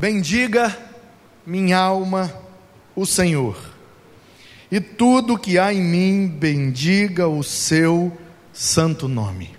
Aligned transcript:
Bendiga, 0.00 0.74
minha 1.44 1.76
alma, 1.76 2.32
o 2.96 3.04
Senhor, 3.04 3.54
e 4.72 4.80
tudo 4.80 5.36
que 5.36 5.58
há 5.58 5.74
em 5.74 5.82
mim, 5.82 6.26
bendiga 6.26 7.28
o 7.28 7.42
seu 7.42 8.10
santo 8.50 9.06
nome. 9.06 9.54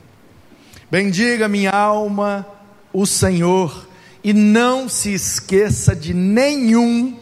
Bendiga, 0.89 1.47
minha 1.47 1.69
alma, 1.69 2.47
o 2.91 3.05
Senhor, 3.05 3.87
e 4.23 4.33
não 4.33 4.89
se 4.89 5.13
esqueça 5.13 5.95
de 5.95 6.11
nenhum 6.11 7.19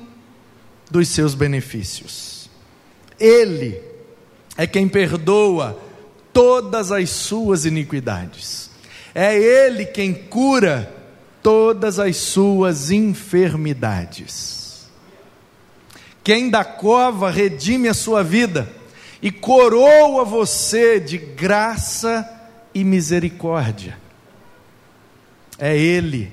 dos 0.89 1.09
seus 1.09 1.33
benefícios. 1.33 2.49
Ele 3.19 3.81
é 4.55 4.65
quem 4.65 4.87
perdoa 4.87 5.77
todas 6.31 6.89
as 6.89 7.09
suas 7.09 7.65
iniquidades, 7.65 8.71
é 9.13 9.37
Ele 9.37 9.85
quem 9.85 10.13
cura 10.13 10.98
todas 11.41 11.99
as 11.99 12.17
suas 12.17 12.91
enfermidades. 12.91 14.89
Quem 16.23 16.49
da 16.49 16.63
cova 16.63 17.31
redime 17.31 17.87
a 17.87 17.93
sua 17.93 18.23
vida 18.23 18.69
e 19.21 19.31
coroa 19.31 20.23
você 20.23 20.99
de 20.99 21.17
graça 21.17 22.27
e 22.73 22.83
misericórdia. 22.83 23.97
É 25.57 25.75
Ele 25.77 26.31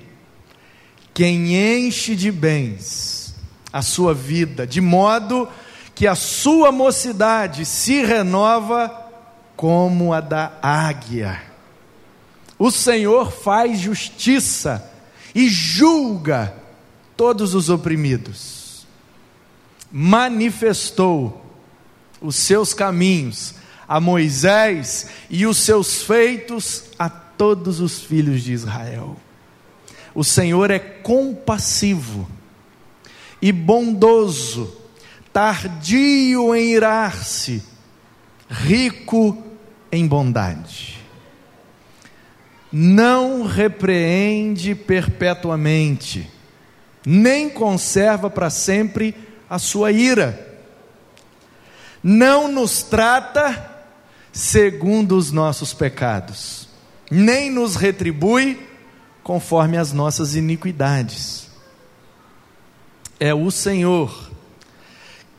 quem 1.15 1.57
enche 1.57 2.15
de 2.15 2.30
bens 2.30 3.34
a 3.73 3.80
sua 3.80 4.12
vida, 4.12 4.66
de 4.66 4.82
modo 4.82 5.48
que 5.95 6.07
a 6.07 6.15
sua 6.15 6.70
mocidade 6.70 7.65
se 7.65 8.04
renova 8.04 8.95
como 9.57 10.12
a 10.12 10.20
da 10.20 10.52
águia. 10.60 11.43
O 12.59 12.71
Senhor 12.71 13.32
faz 13.32 13.80
justiça 13.80 14.93
e 15.37 15.51
julga 15.51 16.54
todos 17.15 17.54
os 17.54 17.68
oprimidos. 17.68 18.87
Manifestou 19.93 21.45
os 22.23 22.37
seus 22.37 22.73
caminhos 22.73 23.54
a 23.87 24.01
Moisés 24.01 25.09
e 25.28 25.46
os 25.46 25.59
seus 25.59 26.02
feitos 26.02 26.84
a 26.98 27.10
todos 27.10 27.80
os 27.80 28.01
filhos 28.01 28.43
de 28.43 28.54
Israel. 28.54 29.15
O 30.15 30.24
Senhor 30.24 30.70
é 30.70 30.78
compassivo 30.78 32.26
e 33.40 33.52
bondoso, 33.52 34.74
tardio 35.34 36.54
em 36.54 36.73
irar-se, 36.73 37.62
rico 38.48 39.37
em 39.93 40.06
bondade 40.09 40.96
não 42.79 43.43
repreende 43.43 44.74
perpetuamente, 44.74 46.30
nem 47.07 47.49
conserva 47.49 48.29
para 48.29 48.51
sempre 48.51 49.15
a 49.49 49.59
sua 49.59 49.91
ira, 49.91 50.59
não 52.02 52.52
nos 52.52 52.83
trata 52.83 53.87
segundo 54.30 55.16
os 55.16 55.33
nossos 55.33 55.73
pecados, 55.73 56.68
nem 57.10 57.51
nos 57.51 57.77
retribui 57.77 58.60
conforme 59.23 59.79
as 59.79 59.95
nossas 59.95 60.35
iniquidades. 60.35 61.49
É 63.18 63.33
o 63.33 63.51
Senhor 63.51 64.31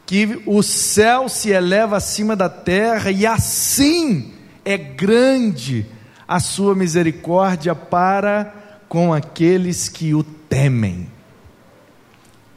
que 0.08 0.42
o 0.48 0.64
céu 0.64 1.30
se 1.30 1.52
eleva 1.52 1.98
acima 1.98 2.36
da 2.36 2.50
terra 2.50 3.12
e 3.12 3.28
assim 3.28 4.34
é 4.66 4.76
grande 4.76 5.86
a 6.28 6.40
sua 6.40 6.76
misericórdia 6.76 7.74
para 7.74 8.54
com 8.90 9.14
aqueles 9.14 9.88
que 9.88 10.14
o 10.14 10.24
temem. 10.24 11.10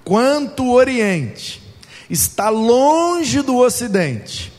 Quanto 0.04 0.64
o 0.64 0.72
Oriente 0.72 1.62
está 2.08 2.48
longe 2.48 3.42
do 3.42 3.56
Ocidente, 3.58 4.52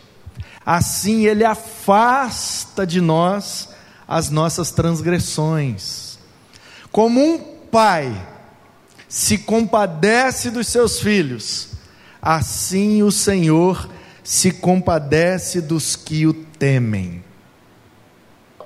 assim 0.65 1.25
ele 1.25 1.43
afasta 1.43 2.85
de 2.85 3.01
nós 3.01 3.69
as 4.07 4.29
nossas 4.29 4.71
transgressões. 4.71 6.19
Como 6.91 7.21
um 7.21 7.37
pai 7.71 8.27
se 9.07 9.37
compadece 9.37 10.49
dos 10.49 10.67
seus 10.67 10.99
filhos, 10.99 11.69
assim 12.21 13.03
o 13.03 13.11
Senhor 13.11 13.89
se 14.23 14.51
compadece 14.51 15.59
dos 15.59 15.95
que 15.95 16.27
o 16.27 16.33
temem. 16.33 17.23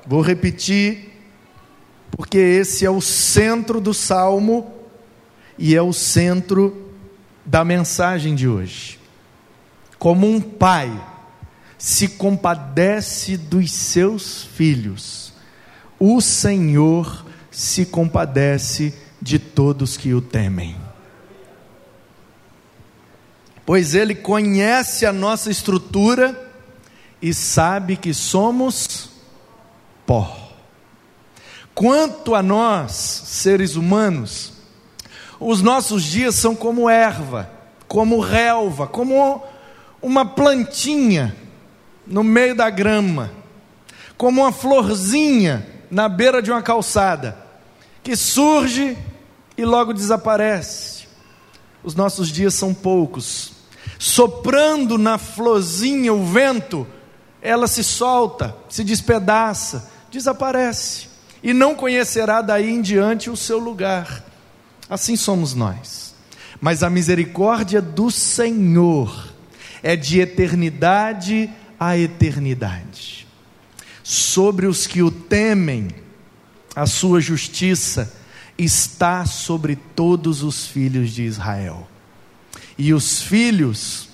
Vou 0.05 0.21
repetir, 0.21 1.11
porque 2.11 2.37
esse 2.37 2.85
é 2.85 2.89
o 2.89 3.01
centro 3.01 3.81
do 3.81 3.93
salmo 3.93 4.71
e 5.57 5.75
é 5.75 5.81
o 5.81 5.91
centro 5.91 6.91
da 7.43 7.65
mensagem 7.65 8.35
de 8.35 8.47
hoje. 8.47 8.99
Como 9.97 10.27
um 10.27 10.39
pai 10.39 10.91
se 11.77 12.09
compadece 12.09 13.35
dos 13.37 13.71
seus 13.71 14.43
filhos, 14.43 15.33
o 15.99 16.21
Senhor 16.21 17.25
se 17.49 17.85
compadece 17.85 18.93
de 19.21 19.39
todos 19.39 19.97
que 19.97 20.13
o 20.13 20.21
temem. 20.21 20.75
Pois 23.65 23.95
Ele 23.95 24.13
conhece 24.13 25.05
a 25.05 25.11
nossa 25.11 25.49
estrutura 25.49 26.53
e 27.19 27.33
sabe 27.33 27.97
que 27.97 28.13
somos 28.13 29.14
pó. 30.05 30.45
Quanto 31.73 32.33
a 32.33 32.41
nós, 32.41 32.91
seres 32.93 33.75
humanos, 33.75 34.53
os 35.39 35.61
nossos 35.61 36.03
dias 36.03 36.35
são 36.35 36.55
como 36.55 36.89
erva, 36.89 37.49
como 37.87 38.21
relva, 38.21 38.87
como 38.87 39.43
uma 40.01 40.25
plantinha 40.25 41.35
no 42.07 42.23
meio 42.23 42.55
da 42.55 42.69
grama, 42.69 43.31
como 44.17 44.41
uma 44.41 44.53
florzinha 44.53 45.67
na 45.91 46.07
beira 46.07 46.41
de 46.41 46.49
uma 46.49 46.61
calçada, 46.61 47.37
que 48.01 48.15
surge 48.15 48.97
e 49.57 49.65
logo 49.65 49.93
desaparece. 49.93 51.07
Os 51.83 51.93
nossos 51.93 52.29
dias 52.29 52.53
são 52.53 52.73
poucos. 52.73 53.51
Soprando 53.99 54.97
na 54.97 55.17
florzinha 55.17 56.13
o 56.13 56.25
vento, 56.25 56.87
ela 57.41 57.67
se 57.67 57.83
solta, 57.83 58.55
se 58.69 58.83
despedaça 58.83 59.91
desaparece 60.11 61.07
e 61.43 61.53
não 61.53 61.75
conhecerá 61.75 62.41
daí 62.41 62.69
em 62.69 62.81
diante 62.81 63.29
o 63.29 63.37
seu 63.37 63.59
lugar. 63.59 64.23
Assim 64.89 65.15
somos 65.15 65.53
nós. 65.53 66.15
Mas 66.59 66.83
a 66.83 66.89
misericórdia 66.89 67.81
do 67.81 68.09
Senhor 68.09 69.33
é 69.83 69.95
de 69.95 70.19
eternidade 70.19 71.49
a 71.79 71.97
eternidade. 71.97 73.27
Sobre 74.03 74.65
os 74.65 74.87
que 74.87 75.03
o 75.03 75.11
temem, 75.11 75.89
a 76.75 76.85
sua 76.85 77.19
justiça 77.19 78.13
está 78.57 79.25
sobre 79.25 79.75
todos 79.75 80.41
os 80.41 80.67
filhos 80.67 81.11
de 81.11 81.23
Israel. 81.23 81.87
E 82.77 82.93
os 82.93 83.21
filhos 83.21 84.09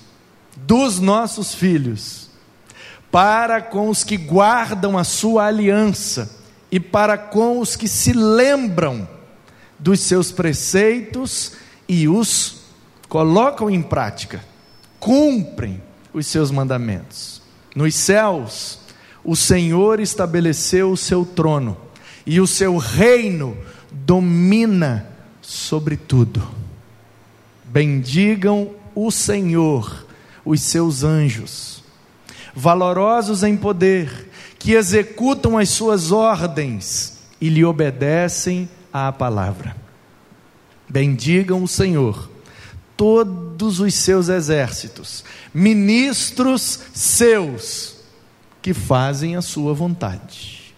dos 0.56 0.98
nossos 0.98 1.54
filhos 1.54 2.21
para 3.12 3.60
com 3.60 3.90
os 3.90 4.02
que 4.02 4.16
guardam 4.16 4.96
a 4.96 5.04
sua 5.04 5.46
aliança 5.46 6.34
e 6.70 6.80
para 6.80 7.18
com 7.18 7.60
os 7.60 7.76
que 7.76 7.86
se 7.86 8.14
lembram 8.14 9.06
dos 9.78 10.00
seus 10.00 10.32
preceitos 10.32 11.52
e 11.86 12.08
os 12.08 12.62
colocam 13.10 13.68
em 13.68 13.82
prática, 13.82 14.42
cumprem 14.98 15.82
os 16.14 16.26
seus 16.26 16.50
mandamentos. 16.50 17.42
Nos 17.76 17.94
céus, 17.94 18.78
o 19.22 19.36
Senhor 19.36 20.00
estabeleceu 20.00 20.90
o 20.90 20.96
seu 20.96 21.22
trono 21.22 21.76
e 22.24 22.40
o 22.40 22.46
seu 22.46 22.78
reino 22.78 23.54
domina 23.90 25.06
sobre 25.42 25.98
tudo. 25.98 26.42
Bendigam 27.64 28.70
o 28.94 29.10
Senhor, 29.10 30.06
os 30.46 30.62
seus 30.62 31.04
anjos 31.04 31.81
valorosos 32.54 33.42
em 33.42 33.56
poder, 33.56 34.30
que 34.58 34.72
executam 34.72 35.58
as 35.58 35.68
suas 35.70 36.12
ordens 36.12 37.18
e 37.40 37.48
lhe 37.48 37.64
obedecem 37.64 38.68
à 38.92 39.10
palavra. 39.10 39.76
Bendigam 40.88 41.62
o 41.62 41.68
Senhor, 41.68 42.30
todos 42.96 43.80
os 43.80 43.94
seus 43.94 44.28
exércitos, 44.28 45.24
ministros 45.52 46.80
seus, 46.92 47.96
que 48.60 48.72
fazem 48.72 49.34
a 49.34 49.42
sua 49.42 49.74
vontade. 49.74 50.72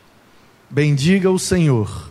Bendiga 0.70 1.30
o 1.30 1.38
Senhor, 1.38 2.10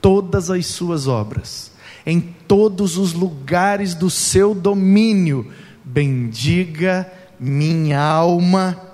todas 0.00 0.50
as 0.50 0.66
suas 0.66 1.06
obras, 1.06 1.70
em 2.04 2.20
todos 2.20 2.98
os 2.98 3.12
lugares 3.12 3.94
do 3.94 4.10
seu 4.10 4.54
domínio, 4.54 5.50
bendiga 5.84 7.10
minha 7.38 8.00
alma 8.00 8.93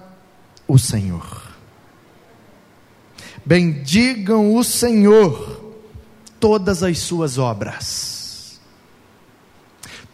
o 0.70 0.78
Senhor. 0.78 1.42
Bendigam 3.44 4.54
o 4.54 4.62
Senhor 4.62 5.74
todas 6.38 6.82
as 6.82 6.98
suas 6.98 7.38
obras. 7.38 8.60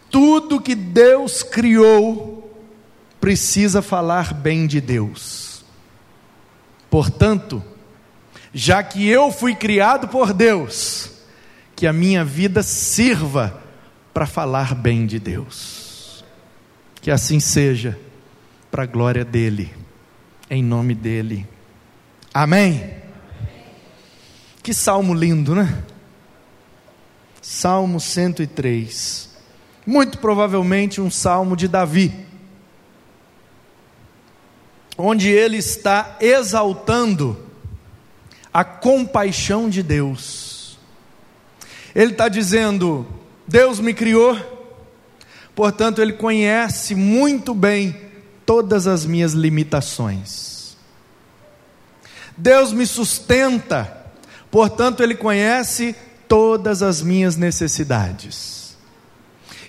tudo 0.08 0.62
que 0.62 0.74
Deus 0.74 1.42
criou 1.42 2.50
precisa 3.20 3.82
falar 3.82 4.32
bem 4.32 4.66
de 4.66 4.80
Deus. 4.80 5.62
Portanto, 6.88 7.62
já 8.54 8.82
que 8.82 9.06
eu 9.06 9.30
fui 9.30 9.54
criado 9.54 10.08
por 10.08 10.32
Deus, 10.32 11.10
que 11.74 11.86
a 11.86 11.92
minha 11.92 12.24
vida 12.24 12.62
sirva 12.62 13.62
para 14.14 14.24
falar 14.24 14.74
bem 14.74 15.04
de 15.04 15.18
Deus. 15.18 16.24
Que 17.02 17.10
assim 17.10 17.38
seja, 17.38 17.98
para 18.70 18.84
a 18.84 18.86
glória 18.86 19.22
dEle, 19.22 19.74
em 20.48 20.62
nome 20.62 20.94
dEle. 20.94 21.46
Amém. 22.32 22.94
Que 24.62 24.72
salmo 24.74 25.14
lindo, 25.14 25.54
né? 25.54 25.82
Salmo 27.40 28.00
103. 28.00 29.30
Muito 29.86 30.18
provavelmente 30.18 31.00
um 31.00 31.10
salmo 31.10 31.56
de 31.56 31.68
Davi, 31.68 32.12
onde 34.98 35.30
ele 35.30 35.58
está 35.58 36.16
exaltando 36.20 37.46
a 38.52 38.64
compaixão 38.64 39.68
de 39.68 39.82
Deus. 39.82 40.78
Ele 41.94 42.12
está 42.12 42.28
dizendo: 42.28 43.06
Deus 43.46 43.78
me 43.78 43.94
criou, 43.94 44.36
portanto, 45.54 46.02
Ele 46.02 46.14
conhece 46.14 46.94
muito 46.94 47.54
bem 47.54 48.05
todas 48.46 48.86
as 48.86 49.04
minhas 49.04 49.32
limitações. 49.32 50.76
Deus 52.36 52.72
me 52.72 52.86
sustenta, 52.86 54.06
portanto, 54.50 55.02
Ele 55.02 55.16
conhece 55.16 55.96
todas 56.28 56.82
as 56.82 57.02
minhas 57.02 57.36
necessidades. 57.36 58.76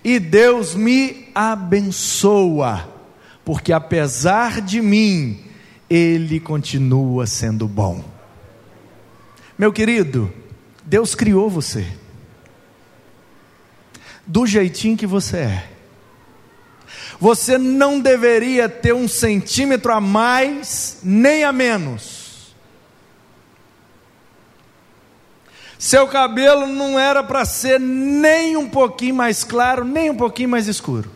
E 0.03 0.19
Deus 0.19 0.75
me 0.75 1.29
abençoa, 1.33 2.87
porque 3.43 3.73
apesar 3.73 4.61
de 4.61 4.81
mim, 4.81 5.43
Ele 5.89 6.39
continua 6.39 7.25
sendo 7.25 7.67
bom. 7.67 8.03
Meu 9.57 9.73
querido, 9.73 10.31
Deus 10.85 11.15
criou 11.15 11.49
você, 11.49 11.87
do 14.25 14.45
jeitinho 14.45 14.95
que 14.95 15.07
você 15.07 15.37
é. 15.37 15.76
Você 17.19 17.57
não 17.57 17.99
deveria 17.99 18.69
ter 18.69 18.93
um 18.93 19.07
centímetro 19.07 19.91
a 19.91 19.99
mais, 19.99 20.99
nem 21.01 21.43
a 21.43 21.51
menos. 21.51 22.55
Seu 25.79 26.07
cabelo 26.07 26.67
não 26.67 26.99
era 26.99 27.23
para 27.23 27.45
ser 27.45 27.79
nem 27.79 28.55
um 28.55 28.69
pouquinho 28.69 29.15
mais 29.15 29.43
claro, 29.43 29.83
nem 29.83 30.09
um 30.09 30.15
pouquinho 30.15 30.49
mais 30.49 30.67
escuro. 30.67 31.11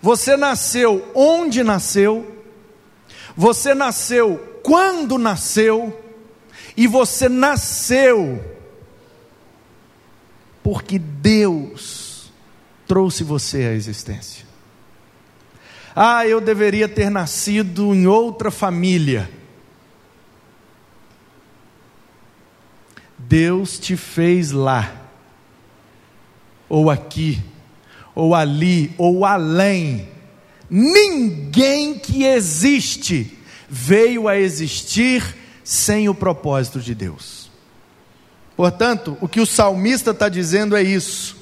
Você 0.00 0.36
nasceu 0.36 1.10
onde 1.14 1.64
nasceu, 1.64 2.44
você 3.36 3.74
nasceu 3.74 4.60
quando 4.62 5.18
nasceu, 5.18 6.04
e 6.76 6.86
você 6.86 7.28
nasceu 7.28 8.56
porque 10.62 10.98
Deus 10.98 12.07
trouxe 12.88 13.22
você 13.22 13.58
à 13.58 13.72
existência. 13.74 14.46
Ah, 15.94 16.26
eu 16.26 16.40
deveria 16.40 16.88
ter 16.88 17.10
nascido 17.10 17.94
em 17.94 18.06
outra 18.06 18.50
família. 18.50 19.30
Deus 23.18 23.78
te 23.78 23.96
fez 23.96 24.52
lá, 24.52 25.10
ou 26.68 26.90
aqui, 26.90 27.42
ou 28.14 28.34
ali, 28.34 28.94
ou 28.96 29.24
além. 29.24 30.08
Ninguém 30.70 31.98
que 31.98 32.24
existe 32.24 33.38
veio 33.68 34.28
a 34.28 34.38
existir 34.38 35.36
sem 35.62 36.08
o 36.08 36.14
propósito 36.14 36.80
de 36.80 36.94
Deus. 36.94 37.50
Portanto, 38.56 39.18
o 39.20 39.28
que 39.28 39.40
o 39.40 39.46
salmista 39.46 40.12
está 40.12 40.28
dizendo 40.28 40.74
é 40.74 40.82
isso. 40.82 41.37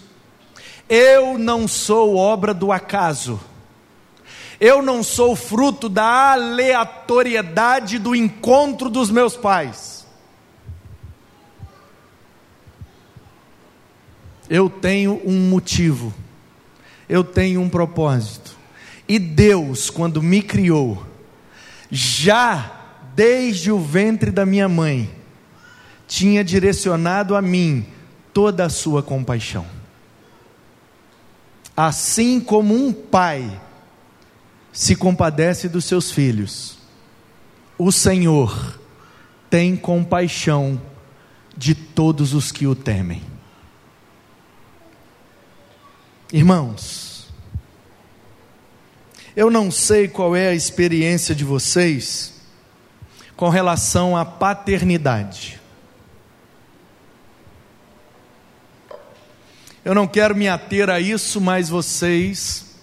Eu 0.89 1.39
não 1.39 1.67
sou 1.67 2.17
obra 2.17 2.55
do 2.55 2.71
acaso. 2.71 3.41
Eu 4.59 4.81
não 4.81 5.03
sou 5.03 5.37
fruto 5.37 5.89
da 5.89 6.33
aleatoriedade 6.33 7.99
do 7.99 8.15
encontro 8.15 8.89
dos 8.89 9.11
meus 9.11 9.37
pais. 9.37 10.07
Eu 14.49 14.71
tenho 14.71 15.21
um 15.25 15.49
motivo. 15.49 16.15
Eu 17.09 17.23
tenho 17.23 17.61
um 17.61 17.69
propósito. 17.69 18.57
E 19.09 19.19
Deus, 19.19 19.91
quando 19.91 20.23
me 20.23 20.41
criou, 20.41 21.05
já 21.91 22.73
desde 23.15 23.71
o 23.71 23.79
ventre 23.79 24.31
da 24.31 24.47
minha 24.47 24.69
mãe, 24.69 25.11
tinha 26.07 26.43
direcionado 26.43 27.37
a 27.37 27.43
mim 27.43 27.87
toda 28.33 28.65
a 28.65 28.71
sua 28.71 29.03
compaixão. 29.03 29.76
Assim 31.77 32.41
como 32.41 32.75
um 32.75 32.93
pai 32.93 33.61
se 34.73 34.97
compadece 34.97 35.69
dos 35.69 35.85
seus 35.85 36.11
filhos, 36.11 36.79
o 37.77 37.93
Senhor 37.93 38.81
tem 39.51 39.77
compaixão 39.77 40.81
de 41.57 41.75
todos 41.75 42.33
os 42.35 42.51
que 42.51 42.67
o 42.67 42.75
temem. 42.75 43.23
Irmãos, 46.33 47.29
eu 49.37 49.51
não 49.51 49.71
sei 49.71 50.09
qual 50.09 50.35
é 50.35 50.49
a 50.49 50.55
experiência 50.55 51.35
de 51.35 51.45
vocês 51.45 52.41
com 53.37 53.51
relação 53.51 54.17
à 54.17 54.25
paternidade. 54.25 55.61
Eu 59.87 59.95
não 59.95 60.09
quero 60.09 60.35
me 60.35 60.49
ater 60.49 60.91
a 60.91 60.99
isso, 60.99 61.41
mas 61.41 61.69
vocês 61.69 62.75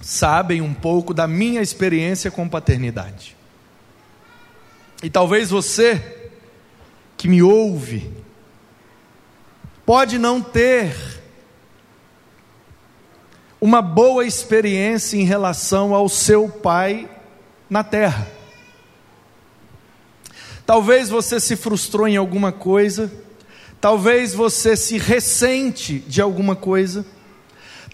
sabem 0.00 0.62
um 0.62 0.72
pouco 0.72 1.12
da 1.12 1.28
minha 1.28 1.60
experiência 1.60 2.30
com 2.30 2.48
paternidade. 2.48 3.36
E 5.02 5.10
talvez 5.10 5.50
você 5.50 6.30
que 7.18 7.28
me 7.28 7.42
ouve 7.42 8.10
pode 9.84 10.16
não 10.16 10.40
ter 10.40 11.20
uma 13.60 13.82
boa 13.82 14.24
experiência 14.24 15.18
em 15.18 15.24
relação 15.24 15.94
ao 15.94 16.08
seu 16.08 16.48
pai 16.48 17.06
na 17.68 17.84
terra. 17.84 18.26
Talvez 20.64 21.10
você 21.10 21.38
se 21.38 21.54
frustrou 21.54 22.08
em 22.08 22.16
alguma 22.16 22.50
coisa, 22.50 23.12
talvez 23.80 24.34
você 24.34 24.76
se 24.76 24.98
ressente 24.98 25.98
de 26.00 26.20
alguma 26.20 26.54
coisa, 26.54 27.04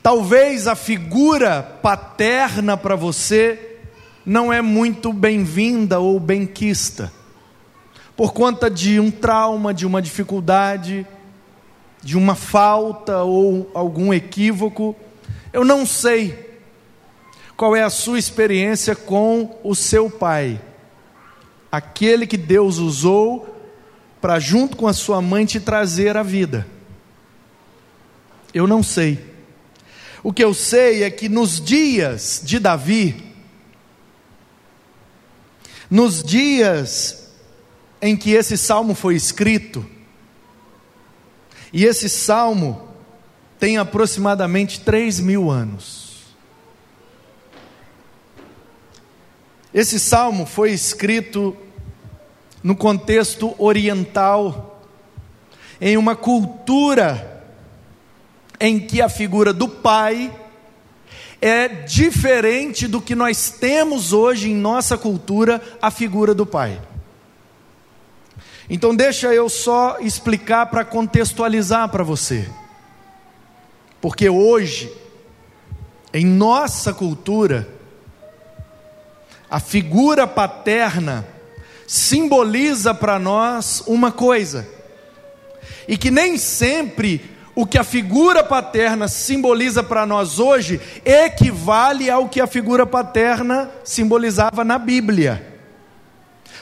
talvez 0.03 0.67
a 0.67 0.75
figura 0.75 1.63
paterna 1.63 2.77
para 2.77 2.97
você 2.97 3.79
não 4.25 4.53
é 4.53 4.61
muito 4.61 5.13
bem-vinda 5.13 6.01
ou 6.01 6.19
benquista, 6.19 7.13
por 8.17 8.33
conta 8.33 8.71
de 8.71 8.99
um 8.99 9.11
trauma, 9.11 9.73
de 9.73 9.87
uma 9.87 10.03
dificuldade, 10.03 11.07
de 12.03 12.17
uma 12.17 12.35
falta 12.35 13.23
ou 13.23 13.71
algum 13.75 14.13
equívoco 14.13 14.97
eu 15.57 15.65
não 15.65 15.87
sei 15.87 16.59
qual 17.57 17.75
é 17.75 17.83
a 17.83 17.89
sua 17.89 18.19
experiência 18.19 18.95
com 18.95 19.59
o 19.65 19.75
seu 19.75 20.11
pai, 20.11 20.61
aquele 21.73 22.27
que 22.27 22.37
Deus 22.37 22.77
usou 22.77 23.56
para, 24.27 24.41
junto 24.41 24.77
com 24.77 24.89
a 24.89 24.93
sua 24.93 25.23
mãe, 25.23 25.47
te 25.47 25.61
trazer 25.61 26.17
a 26.17 26.23
vida. 26.25 26.67
Eu 28.53 28.67
não 28.67 28.83
sei. 28.83 29.25
O 30.21 30.33
que 30.33 30.43
eu 30.43 30.53
sei 30.53 31.05
é 31.05 31.11
que 31.13 31.29
nos 31.29 31.61
dias 31.61 32.41
de 32.43 32.59
Davi, 32.59 33.25
nos 35.89 36.25
dias 36.25 37.31
em 38.03 38.17
que 38.17 38.33
esse 38.33 38.59
salmo 38.59 38.97
foi 38.97 39.15
escrito, 39.15 39.87
e 41.73 41.85
esse 41.85 42.09
salmo 42.09 42.89
tem 43.61 43.79
aproximadamente 43.79 44.81
3 44.81 45.21
mil 45.21 45.53
anos. 45.53 46.35
Esse 49.73 50.01
salmo 50.01 50.47
foi 50.47 50.73
escrito 50.73 51.57
no 52.67 52.75
contexto 52.75 53.55
oriental, 53.59 54.83
em 55.81 55.97
uma 55.97 56.17
cultura 56.17 57.45
em 58.59 58.81
que 58.81 59.01
a 59.01 59.09
figura 59.09 59.53
do 59.53 59.69
pai 59.69 60.35
é 61.41 61.69
diferente 61.69 62.89
do 62.89 63.01
que 63.01 63.15
nós 63.15 63.51
temos 63.51 64.13
hoje 64.13 64.51
em 64.51 64.57
nossa 64.57 64.99
cultura, 64.99 65.63
a 65.81 65.93
figura 65.93 66.35
do 66.35 66.45
pai. 66.45 66.83
Então, 68.69 68.97
deixa 68.97 69.33
eu 69.33 69.49
só 69.49 69.99
explicar 70.01 70.67
para 70.67 70.85
contextualizar 70.85 71.89
para 71.89 72.03
você. 72.03 72.51
Porque 74.01 74.29
hoje, 74.29 74.93
em 76.13 76.27
nossa 76.27 76.93
cultura, 76.93 77.69
a 79.49 79.61
figura 79.61 80.27
paterna 80.27 81.36
simboliza 81.87 82.93
para 82.93 83.19
nós 83.19 83.83
uma 83.87 84.11
coisa, 84.11 84.67
e 85.87 85.97
que 85.97 86.11
nem 86.11 86.37
sempre 86.37 87.37
o 87.55 87.65
que 87.65 87.79
a 87.79 87.85
figura 87.85 88.45
paterna 88.45 89.09
simboliza 89.09 89.83
para 89.83 90.05
nós 90.05 90.39
hoje 90.39 90.79
equivale 91.05 92.11
ao 92.11 92.29
que 92.29 92.41
a 92.41 92.47
figura 92.47 92.85
paterna 92.85 93.71
simbolizava 93.83 94.63
na 94.63 94.79
Bíblia. 94.79 95.55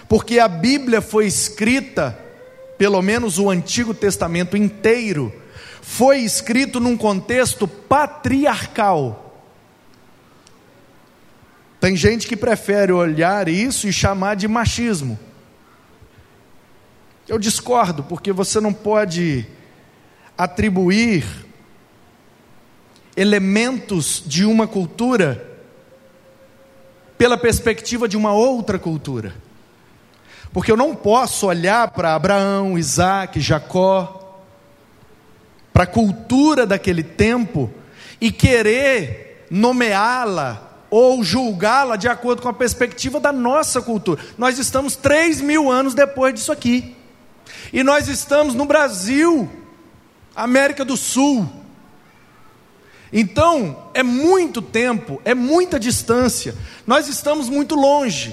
Porque 0.08 0.38
a 0.38 0.46
Bíblia 0.46 1.00
foi 1.00 1.26
escrita, 1.26 2.16
pelo 2.78 3.02
menos 3.02 3.38
o 3.38 3.50
Antigo 3.50 3.92
Testamento 3.92 4.56
inteiro, 4.56 5.32
foi 5.82 6.18
escrito 6.18 6.78
num 6.78 6.96
contexto 6.96 7.66
patriarcal. 7.66 9.23
Tem 11.84 11.94
gente 11.94 12.26
que 12.26 12.34
prefere 12.34 12.92
olhar 12.92 13.46
isso 13.46 13.86
e 13.86 13.92
chamar 13.92 14.36
de 14.36 14.48
machismo. 14.48 15.18
Eu 17.28 17.38
discordo, 17.38 18.02
porque 18.02 18.32
você 18.32 18.58
não 18.58 18.72
pode 18.72 19.46
atribuir 20.38 21.26
elementos 23.14 24.22
de 24.24 24.46
uma 24.46 24.66
cultura 24.66 25.46
pela 27.18 27.36
perspectiva 27.36 28.08
de 28.08 28.16
uma 28.16 28.32
outra 28.32 28.78
cultura. 28.78 29.34
Porque 30.54 30.72
eu 30.72 30.78
não 30.78 30.96
posso 30.96 31.48
olhar 31.48 31.88
para 31.88 32.14
Abraão, 32.14 32.78
Isaac, 32.78 33.38
Jacó, 33.42 34.42
para 35.70 35.84
a 35.84 35.86
cultura 35.86 36.66
daquele 36.66 37.02
tempo 37.02 37.70
e 38.18 38.32
querer 38.32 39.46
nomeá-la 39.50 40.70
ou 40.96 41.24
julgá-la 41.24 41.96
de 41.96 42.06
acordo 42.06 42.40
com 42.40 42.48
a 42.48 42.52
perspectiva 42.52 43.18
da 43.18 43.32
nossa 43.32 43.82
cultura. 43.82 44.22
Nós 44.38 44.60
estamos 44.60 44.94
três 44.94 45.40
mil 45.40 45.68
anos 45.68 45.92
depois 45.92 46.32
disso 46.32 46.52
aqui. 46.52 46.94
E 47.72 47.82
nós 47.82 48.06
estamos 48.06 48.54
no 48.54 48.64
Brasil, 48.64 49.50
América 50.36 50.84
do 50.84 50.96
Sul. 50.96 51.50
Então, 53.12 53.90
é 53.92 54.04
muito 54.04 54.62
tempo, 54.62 55.20
é 55.24 55.34
muita 55.34 55.80
distância, 55.80 56.54
nós 56.86 57.08
estamos 57.08 57.48
muito 57.48 57.74
longe. 57.74 58.32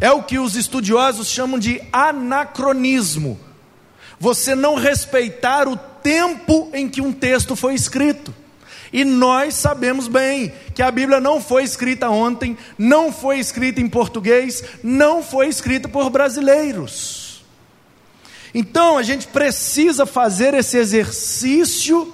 É 0.00 0.10
o 0.10 0.24
que 0.24 0.40
os 0.40 0.56
estudiosos 0.56 1.28
chamam 1.28 1.56
de 1.56 1.80
anacronismo. 1.92 3.38
Você 4.18 4.56
não 4.56 4.74
respeitar 4.74 5.68
o 5.68 5.76
tempo 5.76 6.68
em 6.72 6.88
que 6.88 7.00
um 7.00 7.12
texto 7.12 7.54
foi 7.54 7.74
escrito. 7.74 8.39
E 8.92 9.04
nós 9.04 9.54
sabemos 9.54 10.08
bem 10.08 10.52
que 10.74 10.82
a 10.82 10.90
Bíblia 10.90 11.20
não 11.20 11.40
foi 11.40 11.62
escrita 11.62 12.08
ontem, 12.08 12.56
não 12.76 13.12
foi 13.12 13.38
escrita 13.38 13.80
em 13.80 13.88
português, 13.88 14.64
não 14.82 15.22
foi 15.22 15.48
escrita 15.48 15.88
por 15.88 16.10
brasileiros. 16.10 17.44
Então 18.52 18.98
a 18.98 19.02
gente 19.02 19.28
precisa 19.28 20.04
fazer 20.04 20.54
esse 20.54 20.76
exercício 20.76 22.12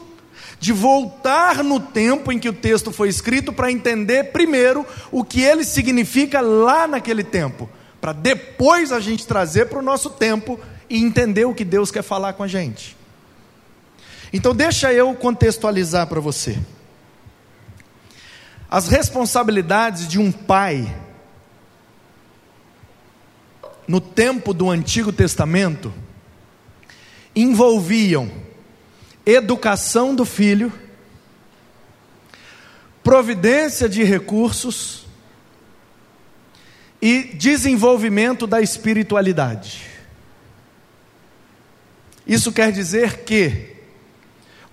de 0.59 0.73
voltar 0.73 1.63
no 1.63 1.81
tempo 1.81 2.33
em 2.33 2.39
que 2.39 2.49
o 2.49 2.53
texto 2.53 2.91
foi 2.91 3.09
escrito 3.09 3.53
para 3.53 3.71
entender 3.71 4.33
primeiro 4.33 4.87
o 5.11 5.25
que 5.25 5.41
ele 5.41 5.65
significa 5.65 6.41
lá 6.41 6.87
naquele 6.87 7.25
tempo, 7.25 7.69
para 8.01 8.13
depois 8.13 8.93
a 8.93 9.01
gente 9.01 9.27
trazer 9.27 9.67
para 9.67 9.79
o 9.79 9.83
nosso 9.83 10.11
tempo 10.11 10.59
e 10.89 11.03
entender 11.03 11.45
o 11.45 11.55
que 11.55 11.65
Deus 11.65 11.91
quer 11.91 12.03
falar 12.03 12.35
com 12.35 12.43
a 12.43 12.49
gente. 12.49 12.96
Então 14.37 14.55
deixa 14.55 14.93
eu 14.93 15.15
contextualizar 15.15 16.07
para 16.09 16.21
você. 16.21 16.59
As 18.69 18.87
responsabilidades 18.87 20.07
de 20.07 20.19
um 20.19 20.31
pai 20.31 20.95
no 23.89 23.99
tempo 23.99 24.53
do 24.53 24.69
Antigo 24.69 25.11
Testamento 25.11 25.91
envolviam 27.35 28.31
educação 29.25 30.15
do 30.15 30.27
filho, 30.27 30.71
providência 33.03 33.89
de 33.89 34.05
recursos 34.05 35.07
e 37.01 37.23
desenvolvimento 37.23 38.47
da 38.47 38.61
espiritualidade. 38.61 39.87
Isso 42.27 42.53
quer 42.53 42.71
dizer 42.71 43.25
que 43.25 43.76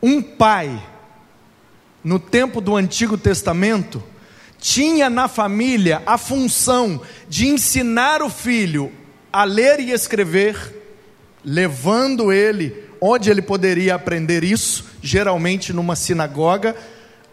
um 0.03 0.22
pai, 0.22 0.86
no 2.03 2.19
tempo 2.19 2.60
do 2.60 2.75
Antigo 2.75 3.17
Testamento, 3.17 4.03
tinha 4.60 5.10
na 5.10 5.29
família 5.29 6.03
a 6.05 6.17
função 6.17 7.01
de 7.29 7.48
ensinar 7.48 8.22
o 8.22 8.29
filho 8.29 8.91
a 9.31 9.45
ler 9.45 9.79
e 9.79 9.91
escrever, 9.91 11.00
levando 11.43 12.33
ele 12.33 12.83
onde 13.00 13.29
ele 13.29 13.41
poderia 13.41 13.95
aprender 13.95 14.43
isso, 14.43 14.86
geralmente 15.01 15.72
numa 15.72 15.95
sinagoga, 15.95 16.75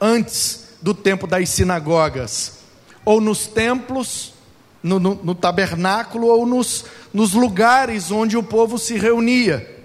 antes 0.00 0.69
do 0.81 0.95
tempo 0.95 1.27
das 1.27 1.49
sinagogas, 1.50 2.61
ou 3.05 3.21
nos 3.21 3.49
templos, 3.49 4.33
no, 4.81 4.99
no, 5.00 5.15
no 5.17 5.35
tabernáculo, 5.35 6.29
ou 6.29 6.47
nos, 6.47 6.85
nos, 7.12 7.33
lugares 7.35 8.11
onde 8.11 8.37
o 8.37 8.43
povo 8.43 8.79
se 8.79 8.97
reunia, 8.97 9.80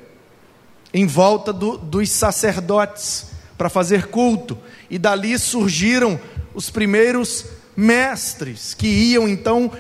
em 0.96 1.06
volta 1.06 1.52
do, 1.52 1.78
dos 1.78 2.10
sacerdotes, 2.10 3.26
para 3.58 3.68
fazer 3.68 4.08
culto, 4.08 4.58
e 4.90 4.98
dali 4.98 5.38
surgiram 5.38 6.18
os 6.54 6.70
primeiros 6.70 7.48
mestres 7.76 8.74
que 8.74 8.88
iam 8.88 9.28
então 9.28 9.74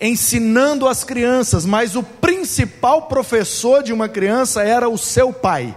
ensinando 0.00 0.88
as 0.88 1.04
crianças, 1.04 1.64
mas 1.64 1.94
o 1.94 2.02
principal 2.02 3.02
professor 3.02 3.80
de 3.80 3.92
uma 3.92 4.08
criança 4.08 4.60
era 4.60 4.88
o 4.88 4.98
seu 4.98 5.32
pai. 5.32 5.72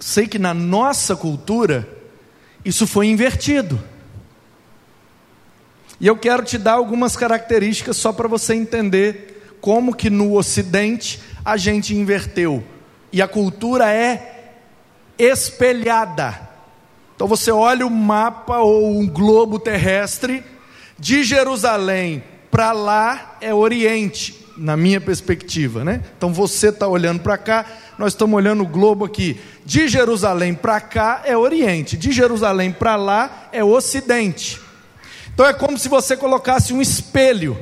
Sei 0.00 0.26
que 0.26 0.40
na 0.40 0.52
nossa 0.52 1.14
cultura 1.14 1.88
isso 2.64 2.84
foi 2.84 3.06
invertido. 3.06 3.80
E 6.00 6.08
eu 6.08 6.16
quero 6.16 6.42
te 6.42 6.58
dar 6.58 6.72
algumas 6.72 7.16
características 7.16 7.96
só 7.96 8.12
para 8.12 8.26
você 8.26 8.54
entender 8.54 9.56
como 9.60 9.94
que 9.94 10.10
no 10.10 10.36
ocidente 10.36 11.20
a 11.46 11.56
gente 11.56 11.94
inverteu. 11.94 12.64
E 13.12 13.22
a 13.22 13.28
cultura 13.28 13.88
é 13.88 14.54
espelhada. 15.16 16.36
Então 17.14 17.28
você 17.28 17.52
olha 17.52 17.86
o 17.86 17.90
mapa 17.90 18.58
ou 18.58 18.98
um 18.98 19.06
globo 19.06 19.60
terrestre 19.60 20.42
de 20.98 21.22
Jerusalém 21.22 22.22
para 22.50 22.72
lá 22.72 23.36
é 23.40 23.54
Oriente, 23.54 24.44
na 24.56 24.76
minha 24.76 25.00
perspectiva, 25.00 25.84
né? 25.84 26.02
Então 26.16 26.32
você 26.32 26.70
está 26.70 26.88
olhando 26.88 27.20
para 27.20 27.38
cá, 27.38 27.64
nós 27.96 28.12
estamos 28.12 28.34
olhando 28.36 28.64
o 28.64 28.66
globo 28.66 29.04
aqui. 29.04 29.40
De 29.64 29.86
Jerusalém 29.86 30.52
para 30.52 30.80
cá 30.80 31.22
é 31.24 31.36
Oriente, 31.36 31.96
de 31.96 32.10
Jerusalém 32.10 32.72
para 32.72 32.96
lá 32.96 33.48
é 33.52 33.62
Ocidente. 33.62 34.60
Então 35.32 35.46
é 35.46 35.52
como 35.52 35.78
se 35.78 35.88
você 35.88 36.16
colocasse 36.16 36.72
um 36.72 36.82
espelho. 36.82 37.56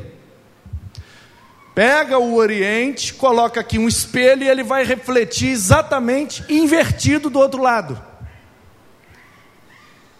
Pega 1.74 2.18
o 2.18 2.34
Oriente, 2.34 3.12
coloca 3.14 3.60
aqui 3.60 3.78
um 3.78 3.88
espelho 3.88 4.44
e 4.44 4.48
ele 4.48 4.62
vai 4.62 4.84
refletir 4.84 5.48
exatamente 5.48 6.44
invertido 6.48 7.28
do 7.28 7.38
outro 7.38 7.60
lado. 7.60 8.00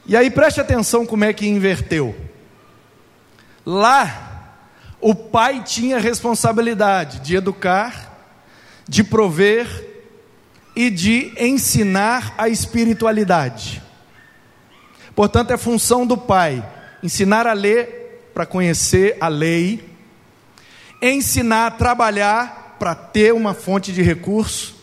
E 0.07 0.17
aí 0.17 0.31
preste 0.31 0.61
atenção 0.61 1.07
como 1.07 1.25
é 1.25 1.33
que 1.33 1.47
inverteu. 1.47 2.15
Lá, 3.65 4.59
o 5.01 5.15
pai 5.15 5.63
tinha 5.63 5.99
responsabilidade 5.99 7.21
de 7.21 7.37
educar, 7.37 8.13
de 8.89 9.05
prover 9.05 9.67
e 10.75 10.91
de 10.91 11.33
ensinar 11.39 12.35
a 12.37 12.49
espiritualidade. 12.49 13.81
Portanto, 15.15 15.53
é 15.53 15.57
função 15.57 16.05
do 16.07 16.19
pai 16.19 16.67
ensinar 17.03 17.47
a 17.47 17.53
ler 17.53 18.31
para 18.35 18.45
conhecer 18.45 19.17
a 19.21 19.29
lei, 19.29 19.94
ensinar 21.11 21.67
a 21.67 21.71
trabalhar 21.71 22.77
para 22.79 22.95
ter 22.95 23.33
uma 23.33 23.55
fonte 23.55 23.93
de 23.93 24.03
recurso 24.03 24.75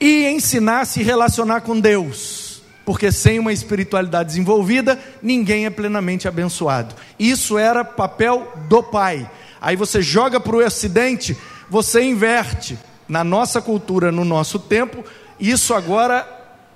e 0.00 0.26
ensinar 0.26 0.80
a 0.80 0.84
se 0.84 1.02
relacionar 1.02 1.60
com 1.60 1.78
Deus 1.78 2.46
porque 2.86 3.10
sem 3.10 3.40
uma 3.40 3.52
espiritualidade 3.52 4.28
desenvolvida, 4.28 4.96
ninguém 5.20 5.66
é 5.66 5.70
plenamente 5.70 6.28
abençoado. 6.28 6.94
Isso 7.18 7.58
era 7.58 7.84
papel 7.84 8.52
do 8.68 8.80
pai. 8.80 9.28
Aí 9.60 9.74
você 9.74 10.00
joga 10.00 10.38
para 10.38 10.54
o 10.54 10.64
ocidente, 10.64 11.36
você 11.68 12.00
inverte. 12.04 12.78
Na 13.08 13.24
nossa 13.24 13.60
cultura, 13.60 14.12
no 14.12 14.24
nosso 14.24 14.60
tempo, 14.60 15.04
isso 15.38 15.74
agora, 15.74 16.22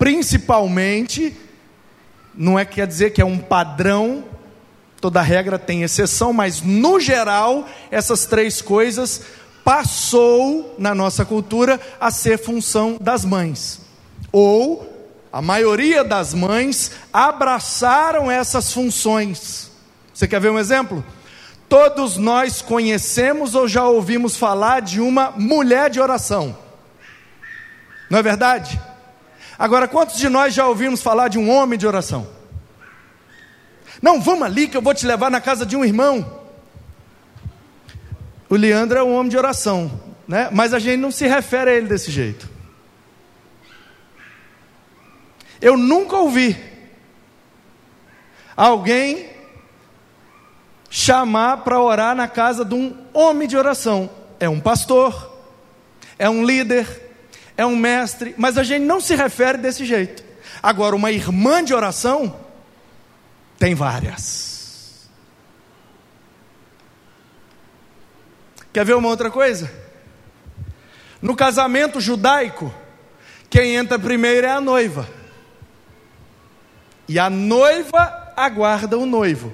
principalmente, 0.00 1.36
não 2.34 2.58
é 2.58 2.64
quer 2.64 2.88
dizer 2.88 3.10
que 3.10 3.22
é 3.22 3.24
um 3.24 3.38
padrão, 3.38 4.24
toda 5.00 5.22
regra 5.22 5.58
tem 5.58 5.82
exceção, 5.82 6.32
mas 6.32 6.60
no 6.60 7.00
geral, 7.00 7.66
essas 7.90 8.26
três 8.26 8.60
coisas 8.60 9.22
passou 9.64 10.74
na 10.78 10.94
nossa 10.94 11.24
cultura 11.24 11.80
a 12.00 12.10
ser 12.10 12.38
função 12.38 12.96
das 13.00 13.24
mães. 13.24 13.80
Ou 14.32 14.88
a 15.32 15.40
maioria 15.40 16.04
das 16.04 16.34
mães 16.34 16.92
abraçaram 17.12 18.30
essas 18.30 18.72
funções. 18.72 19.70
Você 20.12 20.28
quer 20.28 20.40
ver 20.40 20.50
um 20.50 20.58
exemplo? 20.58 21.04
Todos 21.68 22.16
nós 22.16 22.60
conhecemos 22.60 23.54
ou 23.54 23.68
já 23.68 23.86
ouvimos 23.86 24.36
falar 24.36 24.80
de 24.80 25.00
uma 25.00 25.30
mulher 25.30 25.88
de 25.88 26.00
oração. 26.00 26.56
Não 28.10 28.18
é 28.18 28.22
verdade? 28.22 28.80
Agora, 29.56 29.86
quantos 29.86 30.16
de 30.16 30.28
nós 30.28 30.52
já 30.52 30.66
ouvimos 30.66 31.00
falar 31.00 31.28
de 31.28 31.38
um 31.38 31.48
homem 31.48 31.78
de 31.78 31.86
oração? 31.86 32.39
Não, 34.00 34.20
vamos 34.20 34.42
ali 34.42 34.66
que 34.66 34.76
eu 34.76 34.82
vou 34.82 34.94
te 34.94 35.06
levar 35.06 35.30
na 35.30 35.40
casa 35.40 35.66
de 35.66 35.76
um 35.76 35.84
irmão. 35.84 36.40
O 38.48 38.56
Leandro 38.56 38.98
é 38.98 39.02
um 39.02 39.14
homem 39.14 39.28
de 39.28 39.36
oração, 39.36 40.00
né? 40.26 40.48
mas 40.50 40.74
a 40.74 40.78
gente 40.78 40.98
não 40.98 41.10
se 41.10 41.26
refere 41.26 41.70
a 41.70 41.74
ele 41.74 41.86
desse 41.86 42.10
jeito. 42.10 42.48
Eu 45.60 45.76
nunca 45.76 46.16
ouvi 46.16 46.56
alguém 48.56 49.28
chamar 50.88 51.58
para 51.58 51.80
orar 51.80 52.16
na 52.16 52.26
casa 52.26 52.64
de 52.64 52.74
um 52.74 52.96
homem 53.12 53.46
de 53.46 53.56
oração. 53.56 54.10
É 54.40 54.48
um 54.48 54.58
pastor, 54.58 55.38
é 56.18 56.28
um 56.28 56.44
líder, 56.44 56.86
é 57.56 57.64
um 57.64 57.76
mestre, 57.76 58.34
mas 58.36 58.58
a 58.58 58.62
gente 58.62 58.84
não 58.84 59.00
se 59.00 59.14
refere 59.14 59.58
desse 59.58 59.84
jeito. 59.84 60.24
Agora, 60.62 60.96
uma 60.96 61.12
irmã 61.12 61.62
de 61.62 61.72
oração, 61.72 62.34
tem 63.60 63.74
várias. 63.74 65.06
Quer 68.72 68.86
ver 68.86 68.96
uma 68.96 69.08
outra 69.08 69.30
coisa? 69.30 69.70
No 71.20 71.36
casamento 71.36 72.00
judaico, 72.00 72.74
quem 73.50 73.76
entra 73.76 73.98
primeiro 73.98 74.46
é 74.46 74.50
a 74.50 74.62
noiva. 74.62 75.06
E 77.06 77.18
a 77.18 77.28
noiva 77.28 78.32
aguarda 78.34 78.96
o 78.96 79.04
noivo 79.04 79.52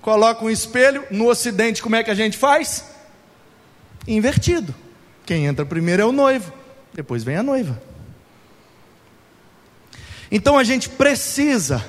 coloca 0.00 0.42
um 0.42 0.50
espelho. 0.50 1.04
No 1.10 1.28
ocidente, 1.28 1.82
como 1.82 1.96
é 1.96 2.02
que 2.02 2.10
a 2.10 2.14
gente 2.14 2.38
faz? 2.38 2.86
Invertido. 4.08 4.74
Quem 5.26 5.44
entra 5.44 5.66
primeiro 5.66 6.00
é 6.00 6.06
o 6.06 6.12
noivo, 6.12 6.50
depois 6.94 7.22
vem 7.22 7.36
a 7.36 7.42
noiva. 7.42 7.78
Então 10.30 10.56
a 10.56 10.64
gente 10.64 10.88
precisa, 10.88 11.84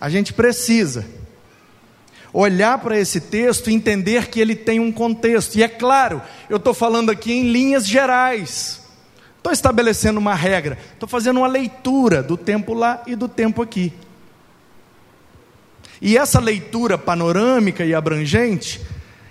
a 0.00 0.08
gente 0.08 0.32
precisa 0.32 1.04
olhar 2.32 2.78
para 2.78 2.98
esse 2.98 3.20
texto 3.20 3.70
e 3.70 3.74
entender 3.74 4.28
que 4.28 4.40
ele 4.40 4.54
tem 4.54 4.78
um 4.78 4.92
contexto. 4.92 5.56
E 5.56 5.62
é 5.62 5.68
claro, 5.68 6.22
eu 6.48 6.56
estou 6.58 6.74
falando 6.74 7.10
aqui 7.10 7.32
em 7.32 7.50
linhas 7.50 7.86
gerais. 7.86 8.82
Estou 9.36 9.52
estabelecendo 9.52 10.18
uma 10.18 10.34
regra, 10.34 10.78
estou 10.92 11.08
fazendo 11.08 11.38
uma 11.38 11.46
leitura 11.46 12.22
do 12.22 12.36
tempo 12.36 12.74
lá 12.74 13.02
e 13.06 13.16
do 13.16 13.28
tempo 13.28 13.62
aqui. 13.62 13.92
E 16.00 16.16
essa 16.16 16.38
leitura 16.38 16.96
panorâmica 16.96 17.84
e 17.84 17.94
abrangente, 17.94 18.80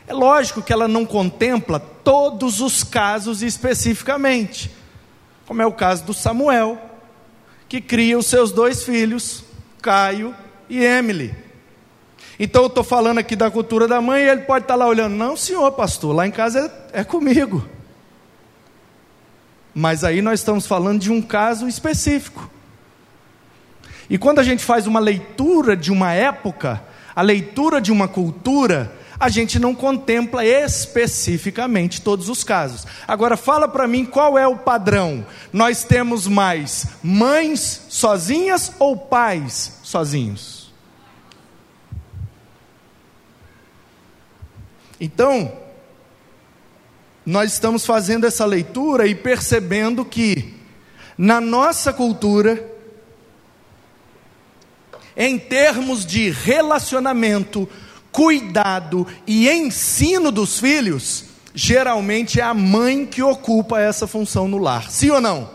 é 0.05 0.13
lógico 0.13 0.61
que 0.61 0.73
ela 0.73 0.87
não 0.87 1.05
contempla 1.05 1.79
todos 1.79 2.61
os 2.61 2.83
casos 2.83 3.41
especificamente, 3.41 4.71
como 5.45 5.61
é 5.61 5.65
o 5.65 5.71
caso 5.71 6.03
do 6.03 6.13
Samuel, 6.13 6.77
que 7.69 7.79
cria 7.79 8.17
os 8.17 8.25
seus 8.25 8.51
dois 8.51 8.83
filhos, 8.83 9.43
Caio 9.81 10.35
e 10.69 10.83
Emily. 10.83 11.33
Então 12.39 12.63
eu 12.63 12.67
estou 12.67 12.83
falando 12.83 13.17
aqui 13.17 13.35
da 13.35 13.49
cultura 13.49 13.87
da 13.87 13.99
mãe 13.99 14.23
e 14.23 14.29
ele 14.29 14.41
pode 14.41 14.65
estar 14.65 14.75
tá 14.75 14.77
lá 14.79 14.87
olhando, 14.87 15.15
não, 15.15 15.35
senhor 15.35 15.71
pastor, 15.71 16.15
lá 16.15 16.27
em 16.27 16.31
casa 16.31 16.71
é, 16.93 17.01
é 17.01 17.03
comigo. 17.03 17.67
Mas 19.73 20.03
aí 20.03 20.21
nós 20.21 20.39
estamos 20.39 20.65
falando 20.65 20.99
de 20.99 21.11
um 21.11 21.21
caso 21.21 21.67
específico. 21.67 22.49
E 24.09 24.17
quando 24.17 24.39
a 24.39 24.43
gente 24.43 24.63
faz 24.63 24.87
uma 24.87 24.99
leitura 24.99 25.75
de 25.75 25.91
uma 25.91 26.13
época, 26.13 26.81
a 27.15 27.21
leitura 27.21 27.81
de 27.81 27.91
uma 27.91 28.07
cultura, 28.07 28.91
a 29.19 29.29
gente 29.29 29.59
não 29.59 29.75
contempla 29.75 30.45
especificamente 30.45 32.01
todos 32.01 32.29
os 32.29 32.43
casos. 32.43 32.85
Agora 33.07 33.35
fala 33.35 33.67
para 33.67 33.87
mim 33.87 34.05
qual 34.05 34.37
é 34.37 34.47
o 34.47 34.57
padrão? 34.57 35.25
Nós 35.51 35.83
temos 35.83 36.27
mais 36.27 36.87
mães 37.03 37.81
sozinhas 37.89 38.71
ou 38.79 38.95
pais 38.95 39.79
sozinhos? 39.83 40.56
Então, 44.99 45.51
nós 47.25 47.53
estamos 47.53 47.85
fazendo 47.85 48.25
essa 48.25 48.45
leitura 48.45 49.07
e 49.07 49.13
percebendo 49.13 50.03
que 50.05 50.55
na 51.17 51.41
nossa 51.41 51.91
cultura 51.91 52.77
em 55.17 55.39
termos 55.39 56.05
de 56.05 56.29
relacionamento, 56.29 57.67
cuidado 58.11 59.07
e 59.25 59.49
ensino 59.49 60.31
dos 60.31 60.59
filhos, 60.59 61.25
geralmente 61.55 62.39
é 62.39 62.43
a 62.43 62.53
mãe 62.53 63.03
que 63.03 63.23
ocupa 63.23 63.81
essa 63.81 64.05
função 64.05 64.47
no 64.47 64.59
lar. 64.59 64.91
Sim 64.91 65.09
ou 65.09 65.19
não? 65.19 65.49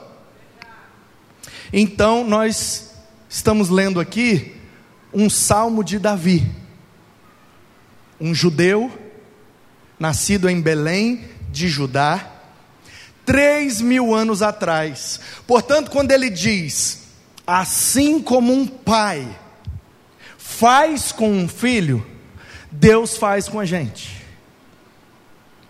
Então, 1.73 2.25
nós 2.25 2.91
estamos 3.29 3.69
lendo 3.69 4.01
aqui 4.01 4.57
um 5.15 5.31
salmo 5.31 5.85
de 5.85 5.97
Davi, 6.01 6.45
um 8.21 8.35
judeu, 8.35 8.91
nascido 10.03 10.51
em 10.51 10.61
Belém 10.61 11.21
de 11.53 11.69
Judá, 11.69 12.29
três 13.25 13.81
mil 13.81 14.13
anos 14.13 14.43
atrás. 14.43 15.21
Portanto, 15.47 15.93
quando 15.93 16.11
ele 16.11 16.29
diz, 16.29 17.05
assim 17.47 18.21
como 18.21 18.53
um 18.53 18.67
pai 18.67 19.29
faz 20.37 21.13
com 21.13 21.31
um 21.31 21.47
filho, 21.47 22.05
Deus 22.69 23.17
faz 23.17 23.49
com 23.49 23.61
a 23.61 23.65
gente. 23.65 24.25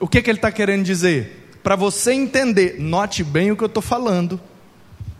O 0.00 0.08
que, 0.08 0.22
que 0.22 0.30
ele 0.30 0.38
está 0.38 0.50
querendo 0.50 0.82
dizer? 0.82 1.50
Para 1.62 1.76
você 1.76 2.14
entender, 2.14 2.76
note 2.80 3.22
bem 3.22 3.50
o 3.52 3.56
que 3.56 3.64
eu 3.64 3.66
estou 3.66 3.82
falando, 3.82 4.40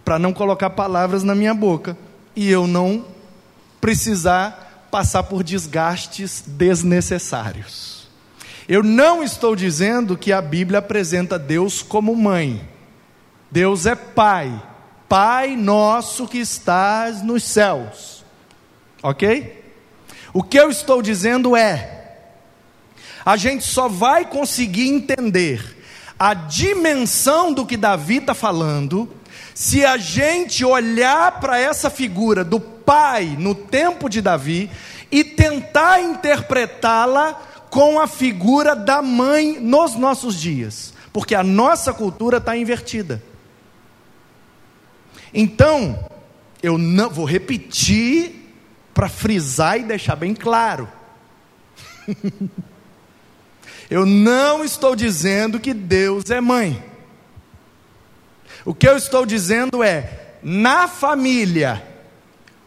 para 0.07 0.19
não 0.19 0.33
colocar 0.33 0.71
palavras 0.71 1.23
na 1.23 1.35
minha 1.35 1.53
boca 1.53 1.99
e 2.35 2.49
eu 2.49 2.67
não 2.67 3.05
precisar 3.79 4.89
passar 4.91 5.25
por 5.25 5.43
desgastes 5.43 6.43
desnecessários. 6.47 7.92
Eu 8.69 8.83
não 8.83 9.23
estou 9.23 9.57
dizendo 9.57 10.17
que 10.17 10.33
a 10.33 10.41
Bíblia 10.41 10.79
apresenta 10.79 11.39
Deus 11.39 11.83
como 11.83 12.15
mãe. 12.15 12.69
Deus 13.51 13.87
é 13.87 13.95
pai, 13.95 14.63
Pai 15.13 15.57
nosso 15.57 16.27
que 16.27 16.39
estás 16.39 17.23
nos 17.23 17.45
céus. 17.45 18.25
Ok? 19.03 19.63
O 20.33 20.43
que 20.43 20.59
eu 20.59 20.71
estou 20.71 21.03
dizendo 21.03 21.55
é: 21.55 22.15
a 23.23 23.37
gente 23.37 23.63
só 23.63 23.89
vai 23.89 24.25
conseguir 24.25 24.89
entender 24.89 25.77
a 26.19 26.33
dimensão 26.33 27.53
do 27.53 27.67
que 27.67 27.77
Davi 27.77 28.17
está 28.17 28.33
falando 28.33 29.07
se 29.55 29.85
a 29.85 29.99
gente 29.99 30.65
olhar 30.65 31.41
para 31.41 31.59
essa 31.59 31.91
figura 31.91 32.43
do 32.43 32.59
pai 32.59 33.37
no 33.39 33.55
tempo 33.55 34.09
de 34.09 34.23
Davi 34.23 34.71
e 35.11 35.23
tentar 35.23 36.01
interpretá-la 36.01 37.39
com 37.73 37.99
a 37.99 38.07
figura 38.07 38.77
da 38.77 39.01
mãe 39.01 39.59
nos 39.59 39.95
nossos 39.95 40.39
dias, 40.39 40.93
porque 41.11 41.35
a 41.35 41.43
nossa 41.43 41.91
cultura 41.95 42.37
está 42.37 42.55
invertida. 42.55 43.23
Então, 45.33 45.99
eu 46.63 46.77
não 46.77 47.09
vou 47.09 47.25
repetir 47.25 48.55
para 48.93 49.09
frisar 49.09 49.81
e 49.81 49.85
deixar 49.85 50.17
bem 50.17 50.35
claro. 50.35 50.87
eu 53.89 54.05
não 54.05 54.63
estou 54.63 54.95
dizendo 54.95 55.59
que 55.59 55.73
Deus 55.73 56.29
é 56.29 56.43
mãe. 56.43 56.85
O 58.67 58.75
que 58.75 58.87
eu 58.87 58.99
estou 58.99 59.25
dizendo 59.25 59.83
é, 59.83 60.35
na 60.43 60.87
família 60.89 61.83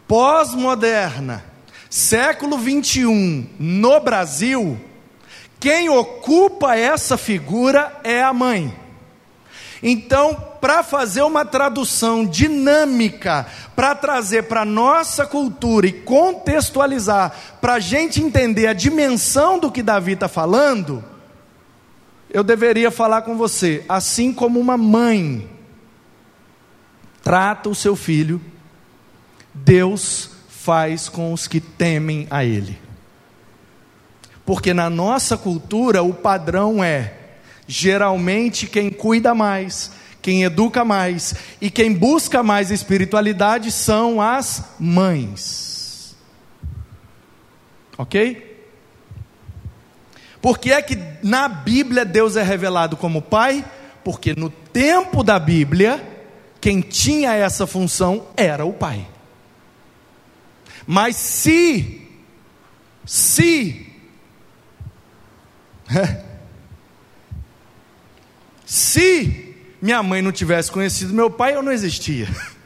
pós-moderna, 0.08 1.44
século 1.88 2.58
21, 2.58 3.50
no 3.56 4.00
Brasil, 4.00 4.80
quem 5.58 5.88
ocupa 5.88 6.76
essa 6.76 7.16
figura 7.16 8.00
é 8.04 8.22
a 8.22 8.32
mãe. 8.32 8.74
Então, 9.82 10.34
para 10.60 10.82
fazer 10.82 11.22
uma 11.22 11.44
tradução 11.44 12.24
dinâmica, 12.24 13.46
para 13.74 13.94
trazer 13.94 14.44
para 14.44 14.62
a 14.62 14.64
nossa 14.64 15.26
cultura 15.26 15.86
e 15.86 15.92
contextualizar, 15.92 17.32
para 17.60 17.74
a 17.74 17.80
gente 17.80 18.22
entender 18.22 18.66
a 18.66 18.72
dimensão 18.72 19.58
do 19.58 19.70
que 19.70 19.82
Davi 19.82 20.12
está 20.12 20.28
falando, 20.28 21.04
eu 22.30 22.42
deveria 22.42 22.90
falar 22.90 23.22
com 23.22 23.36
você, 23.36 23.84
assim 23.88 24.32
como 24.32 24.58
uma 24.58 24.76
mãe 24.76 25.48
trata 27.22 27.68
o 27.68 27.74
seu 27.74 27.96
filho, 27.96 28.40
Deus 29.52 30.30
faz 30.48 31.08
com 31.08 31.32
os 31.32 31.48
que 31.48 31.60
temem 31.60 32.26
a 32.30 32.44
Ele. 32.44 32.85
Porque 34.46 34.72
na 34.72 34.88
nossa 34.88 35.36
cultura 35.36 36.02
o 36.02 36.14
padrão 36.14 36.82
é, 36.82 37.12
geralmente 37.66 38.68
quem 38.68 38.90
cuida 38.90 39.34
mais, 39.34 39.90
quem 40.22 40.44
educa 40.44 40.84
mais 40.84 41.34
e 41.60 41.68
quem 41.68 41.92
busca 41.92 42.42
mais 42.42 42.70
espiritualidade 42.70 43.72
são 43.72 44.22
as 44.22 44.64
mães. 44.78 46.16
Ok? 47.98 48.46
Por 50.40 50.58
que 50.58 50.70
é 50.70 50.80
que 50.80 50.96
na 51.22 51.48
Bíblia 51.48 52.04
Deus 52.04 52.36
é 52.36 52.42
revelado 52.42 52.96
como 52.96 53.20
Pai? 53.20 53.64
Porque 54.04 54.32
no 54.36 54.48
tempo 54.48 55.24
da 55.24 55.40
Bíblia, 55.40 56.00
quem 56.60 56.80
tinha 56.80 57.34
essa 57.34 57.66
função 57.66 58.28
era 58.36 58.64
o 58.64 58.72
Pai. 58.72 59.04
Mas 60.86 61.16
se, 61.16 62.02
se, 63.04 63.85
se 68.64 69.54
minha 69.80 70.02
mãe 70.02 70.20
não 70.20 70.32
tivesse 70.32 70.70
conhecido 70.70 71.14
meu 71.14 71.30
pai, 71.30 71.54
eu 71.54 71.62
não 71.62 71.72
existia. 71.72 72.28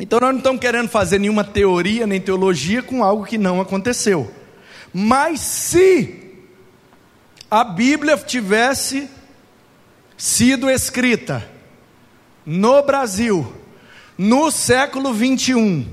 Então 0.00 0.20
nós 0.20 0.30
não 0.30 0.38
estamos 0.38 0.60
querendo 0.60 0.88
fazer 0.88 1.18
nenhuma 1.18 1.42
teoria 1.42 2.06
nem 2.06 2.20
teologia 2.20 2.80
com 2.80 3.02
algo 3.02 3.26
que 3.26 3.36
não 3.36 3.60
aconteceu. 3.60 4.32
Mas 4.94 5.40
se 5.40 6.36
a 7.50 7.64
Bíblia 7.64 8.16
tivesse 8.16 9.10
sido 10.16 10.70
escrita 10.70 11.48
no 12.46 12.82
Brasil, 12.82 13.52
no 14.16 14.50
século 14.50 15.12
21, 15.12 15.86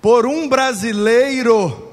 por 0.00 0.26
um 0.26 0.48
brasileiro, 0.48 1.83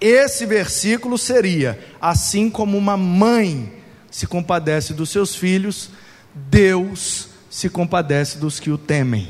esse 0.00 0.46
versículo 0.46 1.18
seria: 1.18 1.78
assim 2.00 2.48
como 2.48 2.76
uma 2.76 2.96
mãe 2.96 3.72
se 4.10 4.26
compadece 4.26 4.94
dos 4.94 5.10
seus 5.10 5.34
filhos, 5.34 5.90
Deus 6.34 7.28
se 7.50 7.68
compadece 7.68 8.38
dos 8.38 8.60
que 8.60 8.70
o 8.70 8.78
temem. 8.78 9.28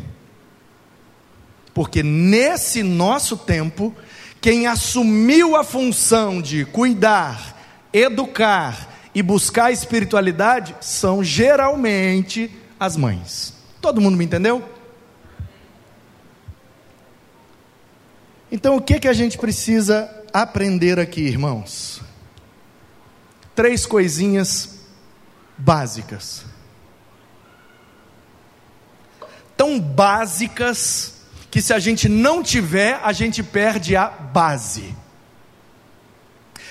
Porque 1.73 2.03
nesse 2.03 2.83
nosso 2.83 3.37
tempo, 3.37 3.95
quem 4.41 4.67
assumiu 4.67 5.57
a 5.57 5.65
função 5.65 6.43
de 6.43 6.65
cuidar, 6.65 7.57
educar 7.93 8.97
e 9.15 9.23
buscar 9.23 9.73
espiritualidade 9.73 10.75
são 10.81 11.23
geralmente 11.23 12.51
as 12.79 12.97
mães. 12.97 13.55
Todo 13.81 14.01
mundo 14.01 14.17
me 14.17 14.25
entendeu? 14.25 14.63
Então, 18.51 18.77
o 18.77 18.81
que, 18.81 18.99
que 18.99 19.09
a 19.09 19.13
gente 19.13 19.37
precisa 19.37 20.18
aprender 20.43 20.99
aqui, 20.99 21.21
irmãos? 21.21 22.01
Três 23.55 23.87
coisinhas 23.87 24.81
básicas. 25.57 26.45
Tão 29.57 29.81
básicas 29.81 31.23
que, 31.51 31.61
se 31.61 31.73
a 31.73 31.79
gente 31.79 32.09
não 32.09 32.43
tiver, 32.43 33.01
a 33.03 33.13
gente 33.13 33.43
perde 33.43 33.97
a 33.97 34.09
base. 34.09 34.95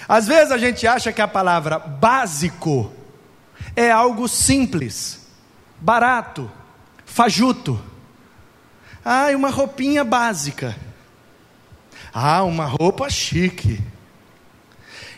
Às 0.08 0.26
vezes 0.26 0.52
a 0.52 0.58
gente 0.58 0.88
acha 0.88 1.12
que 1.12 1.22
a 1.22 1.28
palavra 1.28 1.78
básico 1.78 2.92
é 3.76 3.92
algo 3.92 4.28
simples, 4.28 5.28
barato, 5.82 6.50
fajuto. 7.06 7.82
Ah, 9.04 9.28
uma 9.36 9.50
roupinha 9.50 10.04
básica. 10.04 10.76
Ah, 12.20 12.44
uma 12.44 12.66
roupa 12.66 13.12
chique. 13.12 13.80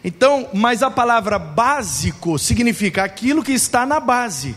Então, 0.03 0.49
mas 0.53 0.83
a 0.83 0.91
palavra 0.91 1.39
básico 1.39 2.37
significa 2.37 3.05
aquilo 3.05 3.41
que 3.41 3.53
está 3.53 3.85
na 3.85 4.01
base. 4.01 4.53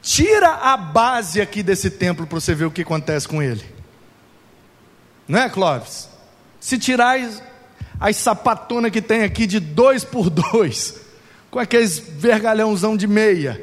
Tira 0.00 0.48
a 0.48 0.78
base 0.78 1.42
aqui 1.42 1.62
desse 1.62 1.90
templo 1.90 2.26
para 2.26 2.40
você 2.40 2.54
ver 2.54 2.64
o 2.64 2.70
que 2.70 2.80
acontece 2.80 3.28
com 3.28 3.42
ele. 3.42 3.62
Não 5.28 5.38
é, 5.38 5.50
Clóvis? 5.50 6.08
Se 6.58 6.78
tirar 6.78 7.20
as, 7.20 7.42
as 8.00 8.16
sapatonas 8.16 8.90
que 8.90 9.02
tem 9.02 9.24
aqui 9.24 9.46
de 9.46 9.60
dois 9.60 10.04
por 10.04 10.30
dois, 10.30 11.02
com 11.50 11.58
aqueles 11.58 11.98
vergalhãozão 11.98 12.96
de 12.96 13.06
meia, 13.06 13.60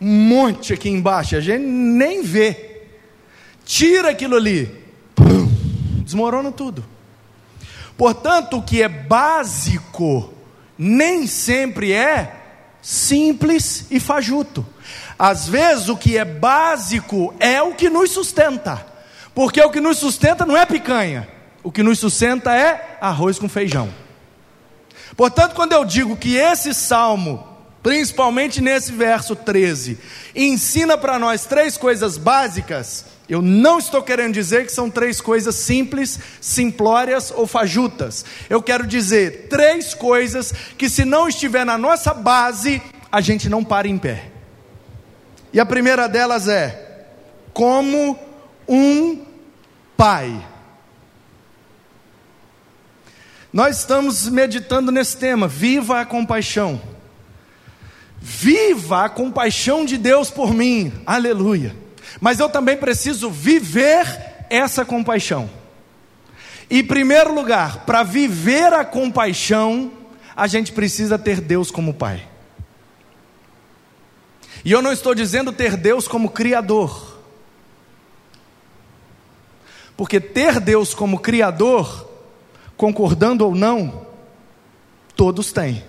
um 0.00 0.28
monte 0.28 0.72
aqui 0.72 0.88
embaixo, 0.88 1.36
a 1.36 1.40
gente 1.40 1.62
nem 1.62 2.22
vê. 2.22 2.86
Tira 3.66 4.12
aquilo 4.12 4.34
ali, 4.34 4.85
desmorona 6.06 6.52
tudo. 6.52 6.84
Portanto, 7.98 8.58
o 8.58 8.62
que 8.62 8.80
é 8.80 8.88
básico 8.88 10.32
nem 10.78 11.26
sempre 11.26 11.92
é 11.92 12.32
simples 12.80 13.86
e 13.90 13.98
fajuto. 13.98 14.64
Às 15.18 15.48
vezes, 15.48 15.88
o 15.88 15.96
que 15.96 16.16
é 16.16 16.24
básico 16.24 17.34
é 17.40 17.60
o 17.60 17.74
que 17.74 17.90
nos 17.90 18.10
sustenta, 18.10 18.86
porque 19.34 19.60
o 19.60 19.70
que 19.70 19.80
nos 19.80 19.98
sustenta 19.98 20.46
não 20.46 20.56
é 20.56 20.64
picanha, 20.64 21.28
o 21.64 21.72
que 21.72 21.82
nos 21.82 21.98
sustenta 21.98 22.54
é 22.54 22.98
arroz 23.00 23.38
com 23.38 23.48
feijão. 23.48 23.92
Portanto, 25.16 25.54
quando 25.54 25.72
eu 25.72 25.84
digo 25.84 26.16
que 26.16 26.36
esse 26.36 26.72
salmo, 26.72 27.44
principalmente 27.82 28.60
nesse 28.60 28.92
verso 28.92 29.34
13, 29.34 29.98
ensina 30.34 30.96
para 30.96 31.18
nós 31.18 31.46
três 31.46 31.76
coisas 31.76 32.18
básicas, 32.18 33.06
eu 33.28 33.42
não 33.42 33.78
estou 33.78 34.02
querendo 34.02 34.34
dizer 34.34 34.66
que 34.66 34.72
são 34.72 34.88
três 34.88 35.20
coisas 35.20 35.56
simples, 35.56 36.18
simplórias 36.40 37.32
ou 37.34 37.44
fajutas. 37.46 38.24
Eu 38.48 38.62
quero 38.62 38.86
dizer 38.86 39.48
três 39.48 39.94
coisas 39.94 40.52
que, 40.78 40.88
se 40.88 41.04
não 41.04 41.28
estiver 41.28 41.66
na 41.66 41.76
nossa 41.76 42.14
base, 42.14 42.80
a 43.10 43.20
gente 43.20 43.48
não 43.48 43.64
para 43.64 43.88
em 43.88 43.98
pé. 43.98 44.30
E 45.52 45.58
a 45.58 45.66
primeira 45.66 46.08
delas 46.08 46.46
é: 46.46 47.08
como 47.52 48.16
um 48.68 49.24
pai. 49.96 50.46
Nós 53.52 53.78
estamos 53.78 54.28
meditando 54.28 54.92
nesse 54.92 55.16
tema, 55.16 55.48
viva 55.48 56.00
a 56.00 56.06
compaixão. 56.06 56.80
Viva 58.20 59.04
a 59.04 59.08
compaixão 59.08 59.84
de 59.84 59.96
Deus 59.96 60.30
por 60.30 60.52
mim, 60.54 60.92
aleluia 61.04 61.85
mas 62.20 62.40
eu 62.40 62.48
também 62.48 62.76
preciso 62.76 63.30
viver 63.30 64.06
essa 64.48 64.84
compaixão. 64.84 65.50
E, 66.68 66.80
em 66.80 66.84
primeiro 66.84 67.34
lugar, 67.34 67.84
para 67.84 68.02
viver 68.02 68.72
a 68.72 68.84
compaixão, 68.84 69.92
a 70.34 70.46
gente 70.46 70.72
precisa 70.72 71.18
ter 71.18 71.40
Deus 71.40 71.70
como 71.70 71.94
Pai. 71.94 72.26
E 74.64 74.72
eu 74.72 74.82
não 74.82 74.92
estou 74.92 75.14
dizendo 75.14 75.52
ter 75.52 75.76
Deus 75.76 76.08
como 76.08 76.30
Criador, 76.30 77.16
porque 79.96 80.20
ter 80.20 80.60
Deus 80.60 80.92
como 80.92 81.20
Criador, 81.20 82.10
concordando 82.76 83.46
ou 83.46 83.54
não, 83.54 84.06
todos 85.14 85.52
têm. 85.52 85.84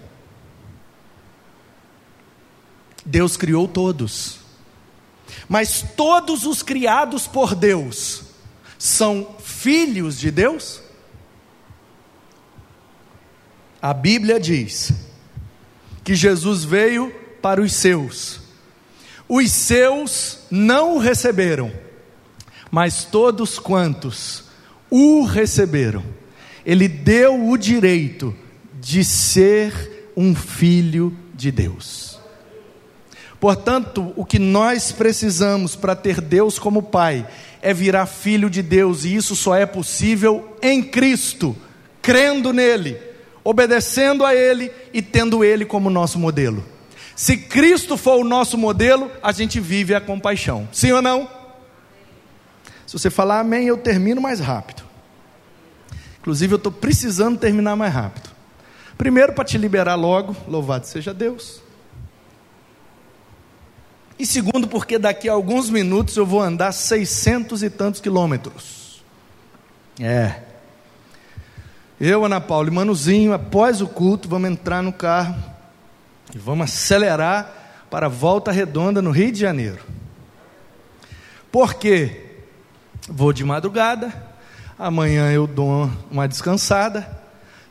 Deus 3.04 3.36
criou 3.36 3.68
todos. 3.68 4.47
Mas 5.48 5.84
todos 5.96 6.46
os 6.46 6.62
criados 6.62 7.28
por 7.28 7.56
Deus 7.56 8.24
são 8.78 9.36
filhos 9.40 10.20
de 10.20 10.32
Deus? 10.32 10.82
A 13.82 13.94
Bíblia 13.94 14.40
diz 14.40 14.92
que 16.04 16.16
Jesus 16.16 16.64
veio 16.64 17.14
para 17.42 17.62
os 17.62 17.74
seus. 17.74 18.40
Os 19.30 19.52
seus 19.52 20.40
não 20.50 20.96
o 20.96 21.00
receberam, 21.00 21.72
mas 22.72 23.04
todos 23.04 23.60
quantos 23.60 24.46
o 24.90 25.26
receberam, 25.26 26.04
ele 26.66 26.88
deu 26.88 27.50
o 27.50 27.58
direito 27.58 28.34
de 28.80 29.04
ser 29.04 30.12
um 30.16 30.34
filho 30.34 31.16
de 31.36 31.52
Deus. 31.52 32.07
Portanto, 33.40 34.14
o 34.16 34.26
que 34.26 34.40
nós 34.40 34.92
precisamos 34.92 35.76
para 35.76 35.96
ter 35.96 36.20
Deus 36.20 36.58
como 36.58 36.82
Pai 36.82 37.28
é 37.62 37.74
virar 37.74 38.06
filho 38.06 38.50
de 38.50 38.62
Deus, 38.62 39.04
e 39.04 39.16
isso 39.16 39.36
só 39.36 39.56
é 39.56 39.66
possível 39.66 40.58
em 40.62 40.82
Cristo, 40.82 41.56
crendo 42.02 42.52
nele, 42.52 43.00
obedecendo 43.44 44.26
a 44.26 44.34
Ele 44.34 44.72
e 44.94 45.02
tendo 45.02 45.44
Ele 45.44 45.66
como 45.66 45.90
nosso 45.90 46.18
modelo. 46.18 46.66
Se 47.16 47.38
Cristo 47.38 47.98
for 47.98 48.20
o 48.20 48.24
nosso 48.24 48.58
modelo, 48.58 49.12
a 49.22 49.32
gente 49.32 49.60
vive 49.60 49.94
a 49.94 50.02
compaixão, 50.02 50.68
sim 50.72 50.92
ou 50.92 51.02
não? 51.02 51.30
Se 52.86 52.94
você 52.94 53.10
falar 53.10 53.40
amém, 53.40 53.68
eu 53.68 53.78
termino 53.78 54.22
mais 54.22 54.40
rápido. 54.40 54.84
Inclusive, 56.20 56.54
eu 56.54 56.58
estou 56.58 56.72
precisando 56.72 57.38
terminar 57.38 57.76
mais 57.76 57.94
rápido. 57.94 58.30
Primeiro, 58.98 59.34
para 59.34 59.46
te 59.46 59.58
liberar 59.58 59.96
logo, 59.96 60.36
louvado 60.48 60.86
seja 60.88 61.14
Deus. 61.14 61.62
E 64.20 64.26
segundo, 64.26 64.68
porque 64.68 64.98
daqui 64.98 65.30
a 65.30 65.34
alguns 65.34 65.70
minutos 65.70 66.18
eu 66.18 66.26
vou 66.26 66.42
andar 66.42 66.72
seiscentos 66.72 67.62
e 67.62 67.70
tantos 67.70 68.02
quilômetros. 68.02 69.04
É. 70.00 70.42
Eu, 72.00 72.26
Ana 72.26 72.42
Paula 72.42 72.68
e 72.68 72.72
Manuzinho, 72.72 73.34
após 73.34 73.82
o 73.82 73.88
culto, 73.88 74.30
vamos 74.30 74.52
entrar 74.52 74.84
no 74.84 74.94
carro 74.94 75.36
E 76.34 76.38
vamos 76.38 76.72
acelerar 76.72 77.86
para 77.90 78.08
Volta 78.08 78.52
Redonda, 78.52 79.02
no 79.02 79.12
Rio 79.12 79.32
de 79.32 79.40
Janeiro. 79.40 79.80
Por 81.52 81.76
quê? 81.76 82.26
Vou 83.08 83.32
de 83.32 83.44
madrugada, 83.44 84.14
amanhã 84.78 85.32
eu 85.32 85.48
dou 85.48 85.90
uma 86.12 86.28
descansada. 86.28 87.08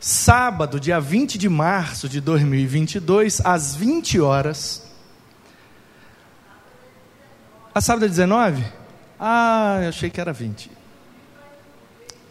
Sábado, 0.00 0.80
dia 0.80 0.98
20 0.98 1.36
de 1.36 1.48
março 1.48 2.08
de 2.08 2.20
2022, 2.20 3.42
às 3.44 3.74
20 3.74 4.20
horas. 4.20 4.85
A 7.76 7.80
sábado 7.82 8.06
é 8.06 8.08
19? 8.08 8.64
Ah, 9.20 9.80
eu 9.82 9.90
achei 9.90 10.08
que 10.08 10.18
era 10.18 10.32
20. 10.32 10.70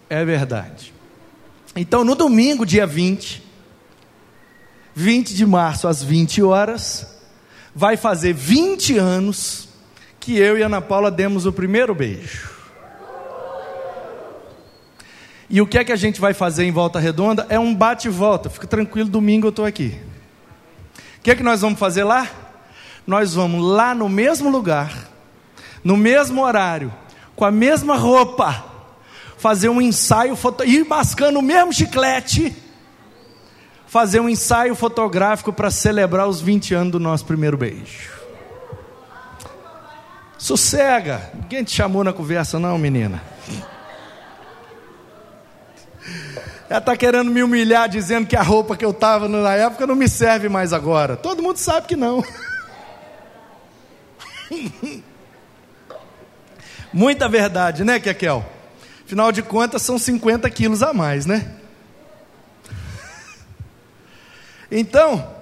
É 0.09 0.25
verdade. 0.25 0.91
Então, 1.75 2.03
no 2.03 2.15
domingo, 2.15 2.65
dia 2.65 2.87
20, 2.87 3.43
20 4.95 5.35
de 5.35 5.45
março, 5.45 5.87
às 5.87 6.01
20 6.01 6.41
horas, 6.41 7.15
vai 7.75 7.95
fazer 7.95 8.33
20 8.33 8.97
anos 8.97 9.69
que 10.19 10.35
eu 10.35 10.57
e 10.57 10.63
Ana 10.63 10.81
Paula 10.81 11.11
demos 11.11 11.45
o 11.45 11.53
primeiro 11.53 11.93
beijo. 11.93 12.49
E 15.47 15.61
o 15.61 15.67
que 15.67 15.77
é 15.77 15.83
que 15.83 15.91
a 15.91 15.95
gente 15.95 16.19
vai 16.19 16.33
fazer 16.33 16.63
em 16.63 16.71
Volta 16.71 16.97
Redonda? 16.97 17.45
É 17.49 17.59
um 17.59 17.75
bate 17.75 18.07
e 18.07 18.09
volta. 18.09 18.49
Fica 18.49 18.65
tranquilo, 18.65 19.09
domingo 19.09 19.45
eu 19.45 19.51
estou 19.51 19.65
aqui. 19.65 19.95
O 21.19 21.21
que 21.21 21.29
é 21.29 21.35
que 21.35 21.43
nós 21.43 21.61
vamos 21.61 21.77
fazer 21.77 22.03
lá? 22.03 22.27
Nós 23.05 23.35
vamos 23.35 23.63
lá 23.63 23.93
no 23.93 24.09
mesmo 24.09 24.49
lugar, 24.49 25.13
no 25.85 25.95
mesmo 25.95 26.43
horário, 26.43 26.91
com 27.35 27.45
a 27.45 27.51
mesma 27.51 27.95
roupa, 27.95 28.65
fazer 29.37 29.69
um 29.69 29.79
ensaio, 29.79 30.35
foto... 30.35 30.65
ir 30.65 30.83
mascando 30.83 31.37
o 31.37 31.43
mesmo 31.43 31.71
chiclete, 31.71 32.55
fazer 33.85 34.19
um 34.19 34.27
ensaio 34.27 34.73
fotográfico 34.73 35.53
para 35.53 35.69
celebrar 35.69 36.27
os 36.27 36.41
20 36.41 36.73
anos 36.73 36.91
do 36.93 36.99
nosso 36.99 37.23
primeiro 37.23 37.55
beijo. 37.55 38.11
Sossega, 40.39 41.29
ninguém 41.35 41.63
te 41.63 41.75
chamou 41.75 42.03
na 42.03 42.11
conversa, 42.11 42.57
não, 42.57 42.79
menina. 42.79 43.21
Ela 46.67 46.79
está 46.79 46.97
querendo 46.97 47.29
me 47.29 47.43
humilhar, 47.43 47.87
dizendo 47.87 48.25
que 48.25 48.35
a 48.35 48.41
roupa 48.41 48.75
que 48.75 48.83
eu 48.83 48.89
estava 48.89 49.27
na 49.27 49.53
época 49.53 49.85
não 49.85 49.95
me 49.95 50.09
serve 50.09 50.49
mais 50.49 50.73
agora. 50.73 51.15
Todo 51.15 51.43
mundo 51.43 51.57
sabe 51.57 51.85
que 51.85 51.95
não. 51.95 52.23
Muita 56.95 57.27
verdade, 57.27 57.83
né, 57.83 57.99
Kekel? 57.99 58.45
Afinal 59.03 59.29
de 59.29 59.43
contas, 59.43 59.81
são 59.81 59.99
50 59.99 60.49
quilos 60.49 60.81
a 60.81 60.93
mais, 60.93 61.25
né? 61.25 61.45
Então, 64.71 65.35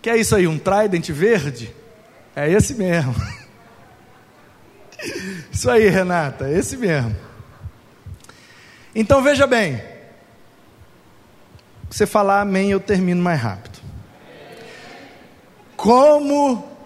que 0.00 0.08
é 0.08 0.16
isso 0.16 0.34
aí? 0.34 0.46
Um 0.46 0.58
trident 0.58 1.10
verde? 1.10 1.72
É 2.34 2.50
esse 2.50 2.74
mesmo. 2.74 3.14
Isso 5.52 5.70
aí, 5.70 5.88
Renata, 5.88 6.48
é 6.48 6.58
esse 6.58 6.76
mesmo. 6.76 7.14
Então 8.92 9.22
veja 9.22 9.46
bem. 9.46 9.80
Você 11.88 12.04
falar 12.04 12.40
amém, 12.40 12.70
eu 12.70 12.80
termino 12.80 13.22
mais 13.22 13.40
rápido. 13.40 13.78
Como. 15.76 16.77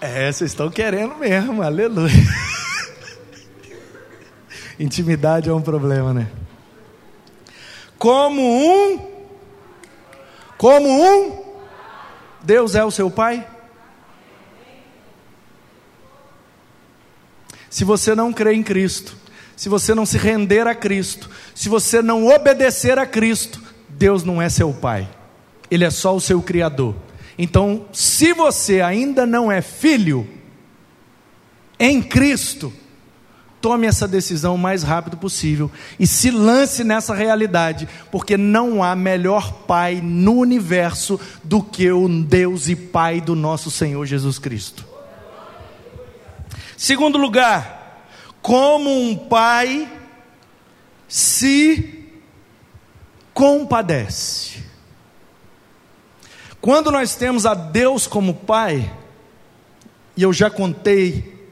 É, 0.00 0.30
vocês 0.30 0.50
estão 0.50 0.70
querendo 0.70 1.16
mesmo, 1.16 1.62
aleluia. 1.62 2.12
Intimidade 4.78 5.48
é 5.48 5.52
um 5.52 5.62
problema, 5.62 6.12
né? 6.12 6.30
Como 7.98 8.42
um. 8.42 8.98
Como 10.58 10.88
um. 10.88 11.44
Deus 12.42 12.74
é 12.74 12.84
o 12.84 12.90
seu 12.90 13.10
Pai? 13.10 13.46
Se 17.70 17.84
você 17.84 18.14
não 18.14 18.32
crê 18.32 18.54
em 18.54 18.62
Cristo, 18.62 19.16
se 19.56 19.68
você 19.68 19.94
não 19.94 20.04
se 20.04 20.18
render 20.18 20.66
a 20.66 20.74
Cristo, 20.74 21.30
se 21.54 21.68
você 21.68 22.02
não 22.02 22.26
obedecer 22.26 22.98
a 22.98 23.06
Cristo, 23.06 23.62
Deus 23.88 24.22
não 24.22 24.40
é 24.40 24.48
seu 24.48 24.72
Pai, 24.72 25.08
Ele 25.70 25.84
é 25.84 25.90
só 25.90 26.14
o 26.14 26.20
seu 26.20 26.42
Criador. 26.42 26.94
Então, 27.38 27.86
se 27.92 28.32
você 28.32 28.80
ainda 28.80 29.26
não 29.26 29.52
é 29.52 29.60
filho 29.60 30.26
em 31.78 32.02
Cristo, 32.02 32.72
tome 33.60 33.86
essa 33.86 34.08
decisão 34.08 34.54
o 34.54 34.58
mais 34.58 34.82
rápido 34.82 35.16
possível 35.16 35.70
e 35.98 36.06
se 36.06 36.30
lance 36.30 36.82
nessa 36.82 37.14
realidade, 37.14 37.88
porque 38.10 38.36
não 38.36 38.82
há 38.82 38.96
melhor 38.96 39.52
Pai 39.66 40.00
no 40.02 40.34
universo 40.34 41.20
do 41.44 41.62
que 41.62 41.90
o 41.90 42.08
Deus 42.08 42.68
e 42.68 42.76
Pai 42.76 43.20
do 43.20 43.34
nosso 43.34 43.70
Senhor 43.70 44.06
Jesus 44.06 44.38
Cristo. 44.38 44.86
Segundo 46.76 47.18
lugar, 47.18 48.06
como 48.40 48.90
um 48.90 49.16
pai 49.16 49.90
se 51.08 52.06
compadece. 53.34 54.62
Quando 56.66 56.90
nós 56.90 57.14
temos 57.14 57.46
a 57.46 57.54
Deus 57.54 58.08
como 58.08 58.34
pai, 58.34 58.92
e 60.16 60.22
eu 60.24 60.32
já 60.32 60.50
contei 60.50 61.46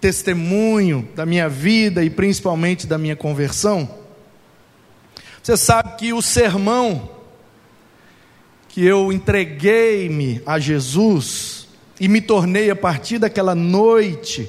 testemunho 0.00 1.08
da 1.16 1.26
minha 1.26 1.48
vida 1.48 2.04
e 2.04 2.08
principalmente 2.08 2.86
da 2.86 2.96
minha 2.96 3.16
conversão, 3.16 3.92
você 5.42 5.56
sabe 5.56 5.96
que 5.96 6.12
o 6.12 6.22
sermão 6.22 7.10
que 8.68 8.86
eu 8.86 9.12
entreguei-me 9.12 10.40
a 10.46 10.56
Jesus 10.60 11.66
e 11.98 12.06
me 12.06 12.20
tornei 12.20 12.70
a 12.70 12.76
partir 12.76 13.18
daquela 13.18 13.56
noite 13.56 14.48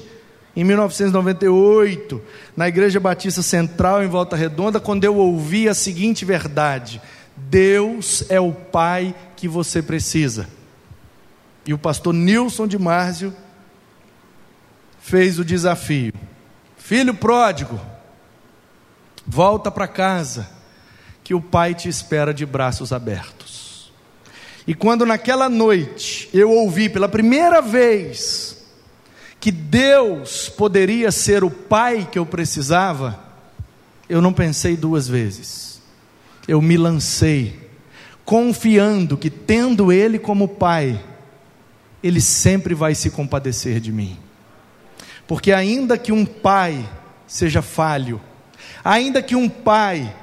em 0.54 0.62
1998, 0.62 2.22
na 2.56 2.68
Igreja 2.68 3.00
Batista 3.00 3.42
Central, 3.42 4.04
em 4.04 4.08
Volta 4.08 4.36
Redonda, 4.36 4.78
quando 4.78 5.02
eu 5.02 5.16
ouvi 5.16 5.68
a 5.68 5.74
seguinte 5.74 6.24
verdade: 6.24 7.02
Deus 7.36 8.24
é 8.28 8.40
o 8.40 8.52
Pai 8.52 9.14
que 9.36 9.48
você 9.48 9.82
precisa. 9.82 10.48
E 11.66 11.72
o 11.72 11.78
pastor 11.78 12.12
Nilson 12.14 12.66
de 12.66 12.78
Márzio 12.78 13.34
fez 15.00 15.38
o 15.38 15.44
desafio: 15.44 16.12
Filho 16.76 17.14
pródigo, 17.14 17.80
volta 19.26 19.70
para 19.70 19.88
casa, 19.88 20.48
que 21.22 21.34
o 21.34 21.40
Pai 21.40 21.74
te 21.74 21.88
espera 21.88 22.32
de 22.32 22.44
braços 22.44 22.92
abertos. 22.92 23.92
E 24.66 24.74
quando 24.74 25.04
naquela 25.04 25.48
noite 25.48 26.28
eu 26.32 26.50
ouvi 26.50 26.88
pela 26.88 27.08
primeira 27.08 27.60
vez, 27.60 28.64
que 29.38 29.52
Deus 29.52 30.48
poderia 30.48 31.12
ser 31.12 31.44
o 31.44 31.50
pai 31.50 32.08
que 32.10 32.18
eu 32.18 32.24
precisava, 32.24 33.22
eu 34.08 34.22
não 34.22 34.32
pensei 34.32 34.74
duas 34.74 35.06
vezes. 35.06 35.73
Eu 36.46 36.60
me 36.60 36.76
lancei, 36.76 37.68
confiando 38.24 39.16
que, 39.16 39.30
tendo 39.30 39.92
Ele 39.92 40.18
como 40.18 40.48
pai, 40.48 41.02
Ele 42.02 42.20
sempre 42.20 42.74
vai 42.74 42.94
se 42.94 43.10
compadecer 43.10 43.80
de 43.80 43.90
mim. 43.90 44.18
Porque, 45.26 45.52
ainda 45.52 45.96
que 45.96 46.12
um 46.12 46.24
pai 46.24 46.88
seja 47.26 47.62
falho, 47.62 48.20
ainda 48.84 49.22
que 49.22 49.34
um 49.34 49.48
pai, 49.48 50.14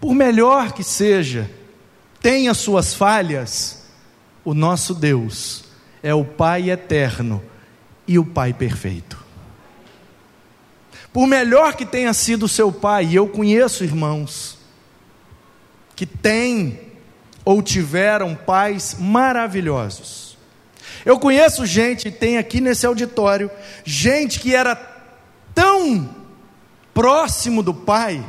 por 0.00 0.14
melhor 0.14 0.72
que 0.72 0.82
seja, 0.82 1.50
tenha 2.20 2.52
suas 2.52 2.94
falhas, 2.94 3.84
o 4.44 4.52
nosso 4.52 4.94
Deus 4.94 5.64
é 6.02 6.12
o 6.12 6.24
Pai 6.24 6.70
eterno 6.70 7.42
e 8.06 8.18
o 8.18 8.24
pai 8.24 8.52
perfeito. 8.52 9.24
Por 11.12 11.26
melhor 11.26 11.74
que 11.74 11.86
tenha 11.86 12.12
sido 12.12 12.48
seu 12.48 12.70
pai, 12.72 13.06
e 13.06 13.14
eu 13.14 13.28
conheço 13.28 13.84
irmãos 13.84 14.58
que 15.94 16.06
têm 16.06 16.80
ou 17.44 17.62
tiveram 17.62 18.34
pais 18.34 18.96
maravilhosos. 18.98 20.36
Eu 21.04 21.18
conheço 21.18 21.66
gente, 21.66 22.10
tem 22.10 22.38
aqui 22.38 22.60
nesse 22.60 22.86
auditório, 22.86 23.50
gente 23.84 24.40
que 24.40 24.54
era 24.54 24.74
tão 25.54 26.08
próximo 26.94 27.62
do 27.62 27.74
pai, 27.74 28.24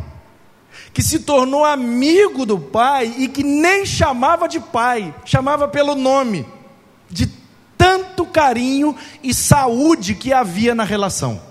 que 0.93 1.01
se 1.01 1.19
tornou 1.19 1.63
amigo 1.63 2.45
do 2.45 2.60
pai 2.60 3.13
e 3.17 3.28
que 3.28 3.43
nem 3.43 3.86
chamava 3.86 4.47
de 4.47 4.60
pai, 4.60 5.13
chamava 5.23 5.67
pelo 5.67 5.95
nome, 5.95 6.45
de 7.10 7.28
tanto 7.78 8.25
carinho 8.25 8.95
e 9.23 9.34
saúde 9.34 10.15
que 10.15 10.34
havia 10.34 10.75
na 10.75 10.84
relação. 10.84 11.41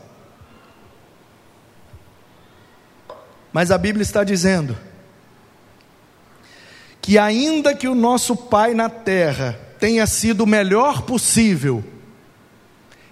Mas 3.53 3.71
a 3.71 3.79
Bíblia 3.79 4.03
está 4.03 4.25
dizendo 4.25 4.77
que, 7.05 7.19
ainda 7.19 7.75
que 7.75 7.87
o 7.87 7.95
nosso 7.95 8.35
Pai 8.35 8.73
na 8.73 8.89
terra 8.89 9.61
tenha 9.79 10.07
sido 10.07 10.45
o 10.45 10.47
melhor 10.47 11.03
possível, 11.03 11.85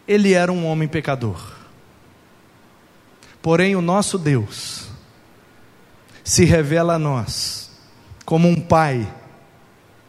ele 0.08 0.32
era 0.32 0.50
um 0.50 0.64
homem 0.64 0.88
pecador. 0.88 1.58
Porém, 3.42 3.76
o 3.76 3.82
nosso 3.82 4.16
Deus 4.16 4.86
se 6.24 6.46
revela 6.46 6.94
a 6.94 6.98
nós 6.98 7.70
como 8.24 8.48
um 8.48 8.58
Pai 8.58 9.06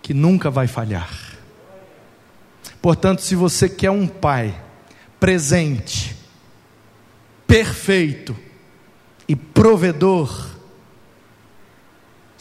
que 0.02 0.13
nunca 0.13 0.50
vai 0.50 0.65
falhar. 0.65 1.38
Portanto, 2.82 3.22
se 3.22 3.36
você 3.36 3.67
quer 3.67 3.91
um 3.91 4.08
pai 4.08 4.58
presente, 5.19 6.15
perfeito 7.46 8.34
e 9.28 9.36
provedor, 9.36 10.53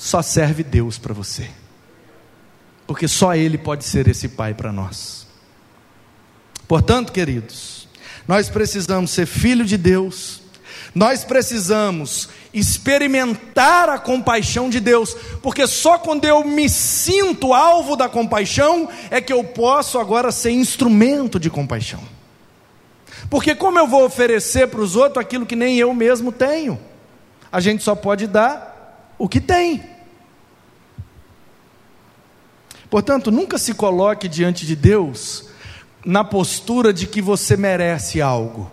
só 0.03 0.21
serve 0.21 0.65
Deus 0.65 0.99
para 0.99 1.15
você. 1.15 1.49
Porque 2.89 3.07
só 3.07 3.37
Ele 3.37 3.57
pode 3.57 3.85
ser 3.85 4.09
esse 4.09 4.31
pai 4.31 4.53
para 4.53 4.73
nós. 4.73 5.29
Portanto, 6.67 7.13
queridos, 7.13 7.87
nós 8.27 8.49
precisamos 8.49 9.13
ser 9.13 9.27
filho 9.27 9.65
de 9.65 9.77
Deus, 9.77 10.43
nós 10.93 11.23
precisamos 11.23 12.31
experimentar 12.53 13.89
a 13.89 13.97
compaixão 13.97 14.69
de 14.69 14.81
Deus, 14.81 15.17
porque 15.41 15.69
só 15.69 15.99
quando 15.99 16.25
eu 16.25 16.45
me 16.45 16.69
sinto 16.69 17.55
alvo 17.55 17.95
da 17.95 18.09
compaixão 18.09 18.89
é 19.09 19.21
que 19.21 19.33
eu 19.33 19.45
posso 19.45 20.01
agora 20.01 20.33
ser 20.33 20.51
instrumento 20.51 21.39
de 21.39 21.49
compaixão. 21.49 22.01
Porque 23.31 23.55
como 23.55 23.79
eu 23.79 23.87
vou 23.87 24.05
oferecer 24.05 24.67
para 24.67 24.81
os 24.81 24.97
outros 24.97 25.25
aquilo 25.25 25.47
que 25.47 25.55
nem 25.55 25.79
eu 25.79 25.95
mesmo 25.95 26.33
tenho? 26.33 26.81
A 27.53 27.61
gente 27.61 27.85
só 27.85 27.95
pode 27.95 28.27
dar 28.27 29.15
o 29.17 29.29
que 29.29 29.41
tem. 29.41 29.92
Portanto, 32.93 33.31
nunca 33.31 33.57
se 33.57 33.73
coloque 33.73 34.29
diante 34.29 34.67
de 34.67 34.77
Deus 34.77 35.47
na 36.05 36.23
postura 36.23 36.93
de 36.93 37.07
que 37.07 37.23
você 37.23 37.57
merece 37.57 38.21
algo. 38.21 38.71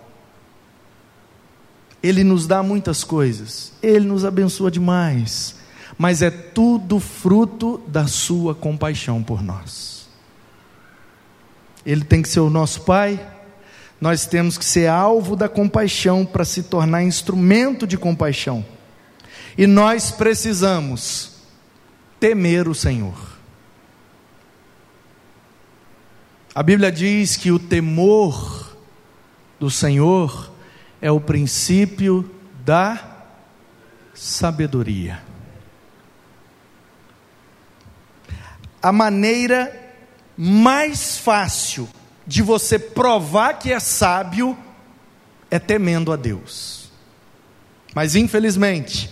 Ele 2.04 2.22
nos 2.22 2.46
dá 2.46 2.62
muitas 2.62 3.06
coisas, 3.06 3.72
Ele 3.82 4.06
nos 4.06 4.26
abençoa 4.26 4.70
demais, 4.70 5.56
mas 5.98 6.22
é 6.22 6.30
tudo 6.30 7.00
fruto 7.00 7.82
da 7.88 8.08
Sua 8.08 8.54
compaixão 8.54 9.24
por 9.24 9.42
nós. 9.42 10.10
Ele 11.86 12.04
tem 12.04 12.22
que 12.22 12.28
ser 12.28 12.42
o 12.42 12.50
nosso 12.50 12.82
Pai, 12.82 13.26
nós 14.02 14.26
temos 14.26 14.58
que 14.58 14.66
ser 14.66 14.88
alvo 14.88 15.34
da 15.34 15.48
compaixão 15.48 16.26
para 16.26 16.44
se 16.44 16.64
tornar 16.64 17.04
instrumento 17.04 17.88
de 17.88 17.98
compaixão, 17.98 18.66
e 19.58 19.66
nós 19.66 20.12
precisamos 20.12 21.38
temer 22.20 22.68
o 22.68 22.76
Senhor. 22.76 23.29
A 26.54 26.64
Bíblia 26.64 26.92
diz 26.92 27.38
que 27.38 27.52
o 27.52 27.60
temor 27.60 28.76
do 29.60 29.70
Senhor 29.70 30.52
é 31.02 31.12
o 31.12 31.20
princípio 31.20 32.30
da 32.66 33.26
sabedoria. 34.14 35.22
A 38.82 38.92
maneira 38.92 39.94
mais 40.36 41.18
fácil 41.18 41.88
de 42.26 42.42
você 42.42 42.80
provar 42.80 43.60
que 43.60 43.72
é 43.72 43.80
sábio 43.80 44.58
é 45.52 45.60
temendo 45.60 46.12
a 46.12 46.16
Deus. 46.16 46.92
Mas 47.94 48.16
infelizmente, 48.16 49.10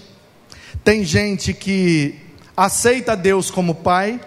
tem 0.83 1.03
gente 1.03 1.53
que 1.53 2.19
aceita 2.55 3.15
Deus 3.15 3.51
como 3.51 3.75
pai, 3.75 4.21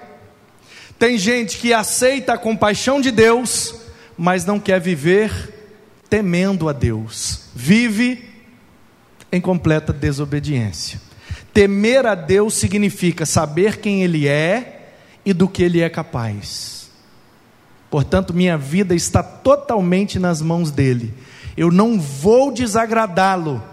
tem 1.00 1.16
gente 1.16 1.56
que 1.56 1.72
aceita 1.72 2.34
a 2.34 2.38
compaixão 2.38 3.00
de 3.00 3.10
Deus, 3.10 3.74
mas 4.18 4.44
não 4.44 4.60
quer 4.60 4.78
viver 4.78 5.32
temendo 6.10 6.68
a 6.68 6.74
Deus, 6.74 7.46
vive 7.54 8.28
em 9.32 9.40
completa 9.40 9.94
desobediência. 9.94 11.00
Temer 11.54 12.04
a 12.04 12.14
Deus 12.14 12.52
significa 12.52 13.24
saber 13.24 13.78
quem 13.78 14.02
Ele 14.02 14.28
é 14.28 14.92
e 15.24 15.32
do 15.32 15.48
que 15.48 15.62
Ele 15.62 15.80
é 15.80 15.88
capaz. 15.88 16.90
Portanto, 17.88 18.34
minha 18.34 18.58
vida 18.58 18.94
está 18.94 19.22
totalmente 19.22 20.18
nas 20.18 20.42
mãos 20.42 20.70
dEle. 20.70 21.14
Eu 21.56 21.72
não 21.72 21.98
vou 21.98 22.52
desagradá-lo, 22.52 23.64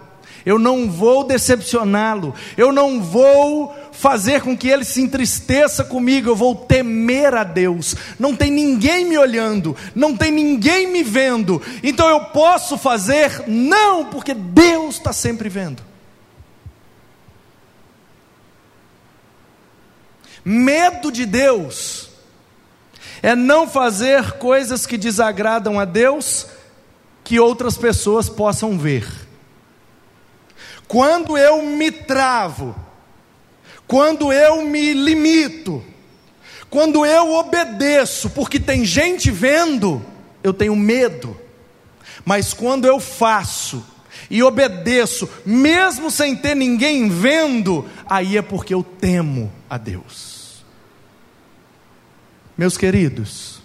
eu 0.48 0.58
não 0.58 0.90
vou 0.90 1.24
decepcioná-lo, 1.24 2.34
eu 2.56 2.72
não 2.72 3.02
vou 3.02 3.76
fazer 3.92 4.40
com 4.40 4.56
que 4.56 4.66
ele 4.66 4.82
se 4.82 5.02
entristeça 5.02 5.84
comigo, 5.84 6.30
eu 6.30 6.34
vou 6.34 6.54
temer 6.54 7.34
a 7.34 7.44
Deus. 7.44 7.94
Não 8.18 8.34
tem 8.34 8.50
ninguém 8.50 9.04
me 9.04 9.18
olhando, 9.18 9.76
não 9.94 10.16
tem 10.16 10.32
ninguém 10.32 10.90
me 10.90 11.02
vendo, 11.02 11.60
então 11.82 12.08
eu 12.08 12.20
posso 12.30 12.78
fazer? 12.78 13.46
Não, 13.46 14.06
porque 14.06 14.32
Deus 14.32 14.94
está 14.94 15.12
sempre 15.12 15.50
vendo. 15.50 15.82
Medo 20.42 21.12
de 21.12 21.26
Deus 21.26 22.08
é 23.22 23.36
não 23.36 23.68
fazer 23.68 24.38
coisas 24.38 24.86
que 24.86 24.96
desagradam 24.96 25.78
a 25.78 25.84
Deus 25.84 26.46
que 27.22 27.38
outras 27.38 27.76
pessoas 27.76 28.30
possam 28.30 28.78
ver. 28.78 29.27
Quando 30.88 31.36
eu 31.36 31.62
me 31.62 31.92
travo, 31.92 32.74
quando 33.86 34.32
eu 34.32 34.64
me 34.64 34.94
limito, 34.94 35.84
quando 36.70 37.04
eu 37.04 37.34
obedeço, 37.34 38.30
porque 38.30 38.58
tem 38.58 38.86
gente 38.86 39.30
vendo, 39.30 40.02
eu 40.42 40.54
tenho 40.54 40.74
medo. 40.74 41.36
Mas 42.24 42.54
quando 42.54 42.86
eu 42.86 42.98
faço 42.98 43.84
e 44.30 44.42
obedeço, 44.42 45.28
mesmo 45.44 46.10
sem 46.10 46.34
ter 46.34 46.54
ninguém 46.54 47.08
vendo, 47.08 47.86
aí 48.06 48.38
é 48.38 48.42
porque 48.42 48.72
eu 48.72 48.82
temo 48.82 49.52
a 49.68 49.76
Deus. 49.76 50.64
Meus 52.56 52.76
queridos, 52.76 53.62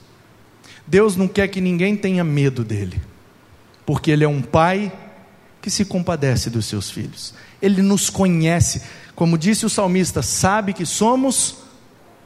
Deus 0.86 1.16
não 1.16 1.28
quer 1.28 1.48
que 1.48 1.62
ninguém 1.62 1.96
tenha 1.96 2.24
medo 2.24 2.64
dele, 2.64 3.02
porque 3.86 4.12
Ele 4.12 4.26
é 4.26 4.28
um 4.28 4.42
Pai 4.42 4.92
que 5.64 5.72
se 5.72 5.84
compadece 5.84 6.52
dos 6.52 6.68
seus 6.68 6.92
filhos, 6.92 7.34
Ele 7.60 7.82
nos 7.82 8.12
conhece 8.12 8.84
como 9.16 9.38
disse 9.38 9.66
o 9.66 9.70
salmista, 9.70 10.22
sabe 10.22 10.74
que 10.74 10.86
somos 10.86 11.58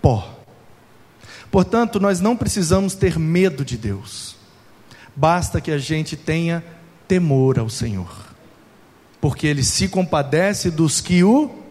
pó. 0.02 0.36
Portanto, 1.52 2.00
nós 2.00 2.20
não 2.20 2.36
precisamos 2.36 2.94
ter 2.94 3.18
medo 3.18 3.64
de 3.64 3.78
Deus, 3.78 4.36
basta 5.16 5.60
que 5.62 5.72
a 5.72 5.78
gente 5.78 6.16
tenha 6.16 6.64
temor 7.08 7.60
ao 7.60 7.70
Senhor, 7.70 8.10
porque 9.20 9.48
Ele 9.48 9.64
se 9.64 9.88
compadece 9.88 10.70
dos 10.70 11.02
que 11.02 11.24
o 11.24 11.64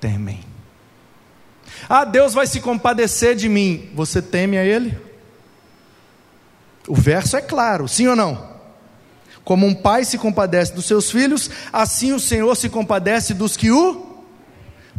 temem. 0.00 0.40
Ah, 1.88 2.04
Deus 2.04 2.32
vai 2.32 2.46
se 2.46 2.60
compadecer 2.60 3.36
de 3.36 3.48
mim, 3.48 3.90
você 3.94 4.22
teme 4.22 4.56
a 4.56 4.64
Ele? 4.64 4.96
O 6.88 6.94
verso 6.94 7.36
é 7.36 7.42
claro, 7.42 7.88
sim 7.88 8.06
ou 8.06 8.16
não? 8.16 8.55
Como 9.46 9.64
um 9.64 9.72
pai 9.72 10.04
se 10.04 10.18
compadece 10.18 10.74
dos 10.74 10.86
seus 10.86 11.08
filhos, 11.08 11.48
assim 11.72 12.12
o 12.12 12.18
Senhor 12.18 12.52
se 12.56 12.68
compadece 12.68 13.32
dos 13.32 13.56
que 13.56 13.70
o 13.70 14.24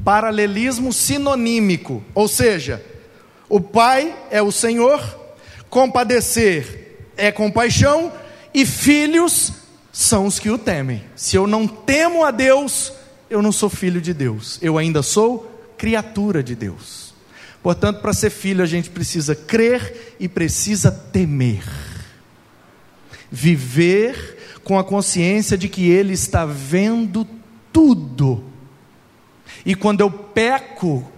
paralelismo 0.06 0.94
sinonímico, 0.94 2.02
ou 2.16 2.30
seja, 2.30 2.82
o 3.50 3.60
Pai 3.60 4.16
é 4.32 4.42
o 4.42 4.50
Senhor, 4.50 5.02
compadecer 5.70 7.10
é 7.18 7.30
compaixão 7.30 8.14
e 8.54 8.66
filhos 8.66 9.52
são 9.92 10.26
os 10.26 10.40
que 10.40 10.50
o 10.50 10.58
temem. 10.58 11.04
Se 11.14 11.36
eu 11.36 11.46
não 11.46 11.68
temo 11.68 12.24
a 12.24 12.32
Deus, 12.32 12.94
eu 13.30 13.42
não 13.42 13.52
sou 13.52 13.70
filho 13.70 14.00
de 14.00 14.14
Deus, 14.14 14.60
eu 14.62 14.78
ainda 14.78 15.04
sou 15.04 15.60
criatura 15.78 16.42
de 16.42 16.56
Deus. 16.56 17.14
Portanto, 17.62 18.00
para 18.00 18.14
ser 18.14 18.30
filho, 18.30 18.64
a 18.64 18.66
gente 18.66 18.90
precisa 18.90 19.36
crer 19.36 20.16
e 20.22 20.30
precisa 20.30 20.90
temer. 20.90 21.66
Viver 23.30 24.37
com 24.68 24.78
a 24.78 24.84
consciência 24.84 25.58
de 25.58 25.70
que 25.70 25.90
Ele 25.90 26.14
está 26.14 26.46
vendo 26.46 27.26
tudo 27.72 28.44
e 29.66 29.76
quando 29.76 30.02
eu 30.02 30.10
peco, 30.10 31.10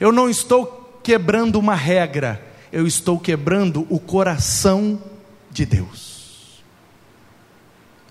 eu 0.00 0.12
não 0.12 0.28
estou 0.28 1.00
quebrando 1.02 1.56
uma 1.56 1.74
regra, 1.74 2.44
eu 2.72 2.86
estou 2.86 3.18
quebrando 3.18 3.86
o 3.88 3.98
coração 3.98 5.00
de 5.50 5.64
Deus. 5.64 6.62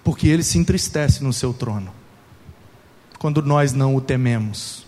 Porque 0.04 0.28
ele 0.28 0.44
se 0.44 0.58
entristece 0.58 1.24
no 1.24 1.34
seu 1.34 1.54
trono. 1.54 1.94
Quando 3.20 3.41
nós 3.41 3.74
não 3.74 3.96
o 3.96 4.02
tememos, 4.02 4.86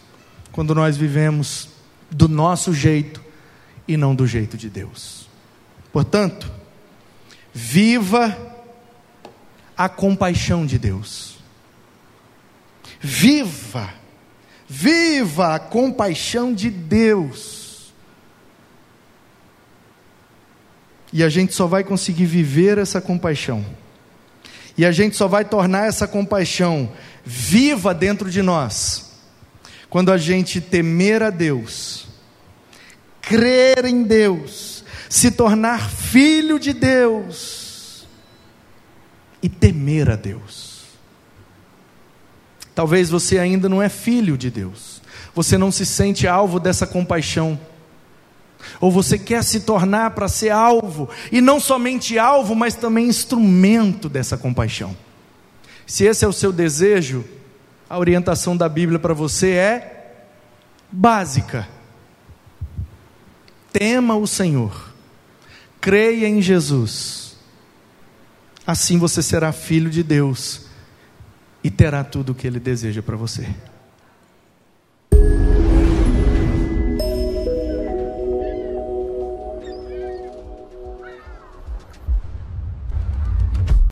quando 0.52 0.76
nós 0.76 0.98
vivemos 0.98 1.70
do 2.12 2.28
nosso 2.28 2.74
jeito 2.74 3.22
e 3.88 3.98
não 3.98 4.14
do 4.14 4.28
jeito 4.28 4.58
de 4.58 4.70
Deus. 4.70 5.28
Portanto, 5.92 6.52
viva 7.54 8.55
a 9.78 9.90
compaixão 9.90 10.66
de 10.66 10.78
Deus. 10.78 11.40
Viva 13.00 14.06
Viva 14.68 15.56
a 15.56 15.60
compaixão 15.60 16.54
de 16.54 16.70
Deus. 16.70 17.94
E 21.14 21.24
a 21.24 21.30
gente 21.30 21.54
só 21.54 21.68
vai 21.68 21.84
conseguir 21.84 22.26
viver 22.26 22.78
essa 22.78 23.00
compaixão. 23.00 23.64
E 24.78 24.86
a 24.86 24.92
gente 24.92 25.16
só 25.16 25.28
vai 25.28 25.46
tornar 25.46 25.88
essa 25.88 26.08
compaixão 26.08 26.92
viva 27.24 27.94
dentro 27.94 28.30
de 28.30 28.42
nós 28.42 29.14
quando 29.90 30.12
a 30.12 30.18
gente 30.18 30.60
temer 30.60 31.24
a 31.24 31.30
Deus, 31.30 32.08
crer 33.22 33.86
em 33.86 34.04
Deus, 34.04 34.84
se 35.10 35.32
tornar 35.32 35.90
filho 35.90 36.60
de 36.60 36.74
Deus 36.74 37.65
e 39.46 39.50
temer 39.50 40.10
a 40.10 40.16
Deus. 40.16 40.86
Talvez 42.74 43.12
você 43.12 43.38
ainda 43.38 43.70
não 43.70 43.80
é 43.80 43.88
filho 43.88 44.36
de 44.36 44.50
Deus, 44.50 45.04
você 45.36 45.56
não 45.56 45.72
se 45.72 45.86
sente 45.86 46.28
alvo 46.28 46.60
dessa 46.60 46.88
compaixão. 46.88 47.60
Ou 48.82 48.92
você 48.92 49.20
quer 49.20 49.44
se 49.44 49.60
tornar 49.60 50.12
para 50.12 50.28
ser 50.28 50.50
alvo, 50.50 51.08
e 51.32 51.42
não 51.42 51.60
somente 51.60 52.18
alvo, 52.18 52.56
mas 52.56 52.74
também 52.74 53.06
instrumento 53.06 54.10
dessa 54.10 54.36
compaixão. 54.36 54.98
Se 55.86 56.06
esse 56.06 56.26
é 56.26 56.28
o 56.28 56.34
seu 56.34 56.52
desejo, 56.52 57.24
a 57.88 58.00
orientação 58.00 58.58
da 58.58 58.68
Bíblia 58.68 58.98
para 58.98 59.14
você 59.14 59.52
é 59.52 60.16
básica. 60.92 61.68
Tema 63.72 64.16
o 64.16 64.26
Senhor, 64.26 64.92
creia 65.80 66.28
em 66.28 66.42
Jesus, 66.42 67.25
assim 68.66 68.98
você 68.98 69.22
será 69.22 69.52
filho 69.52 69.90
de 69.90 70.04
Deus 70.04 70.66
e 71.64 71.70
terá 71.70 72.04
tudo 72.04 72.32
o 72.32 72.36
que 72.36 72.48
Ele 72.48 72.60
deseja 72.60 73.02
para 73.02 73.16
você. 73.16 73.48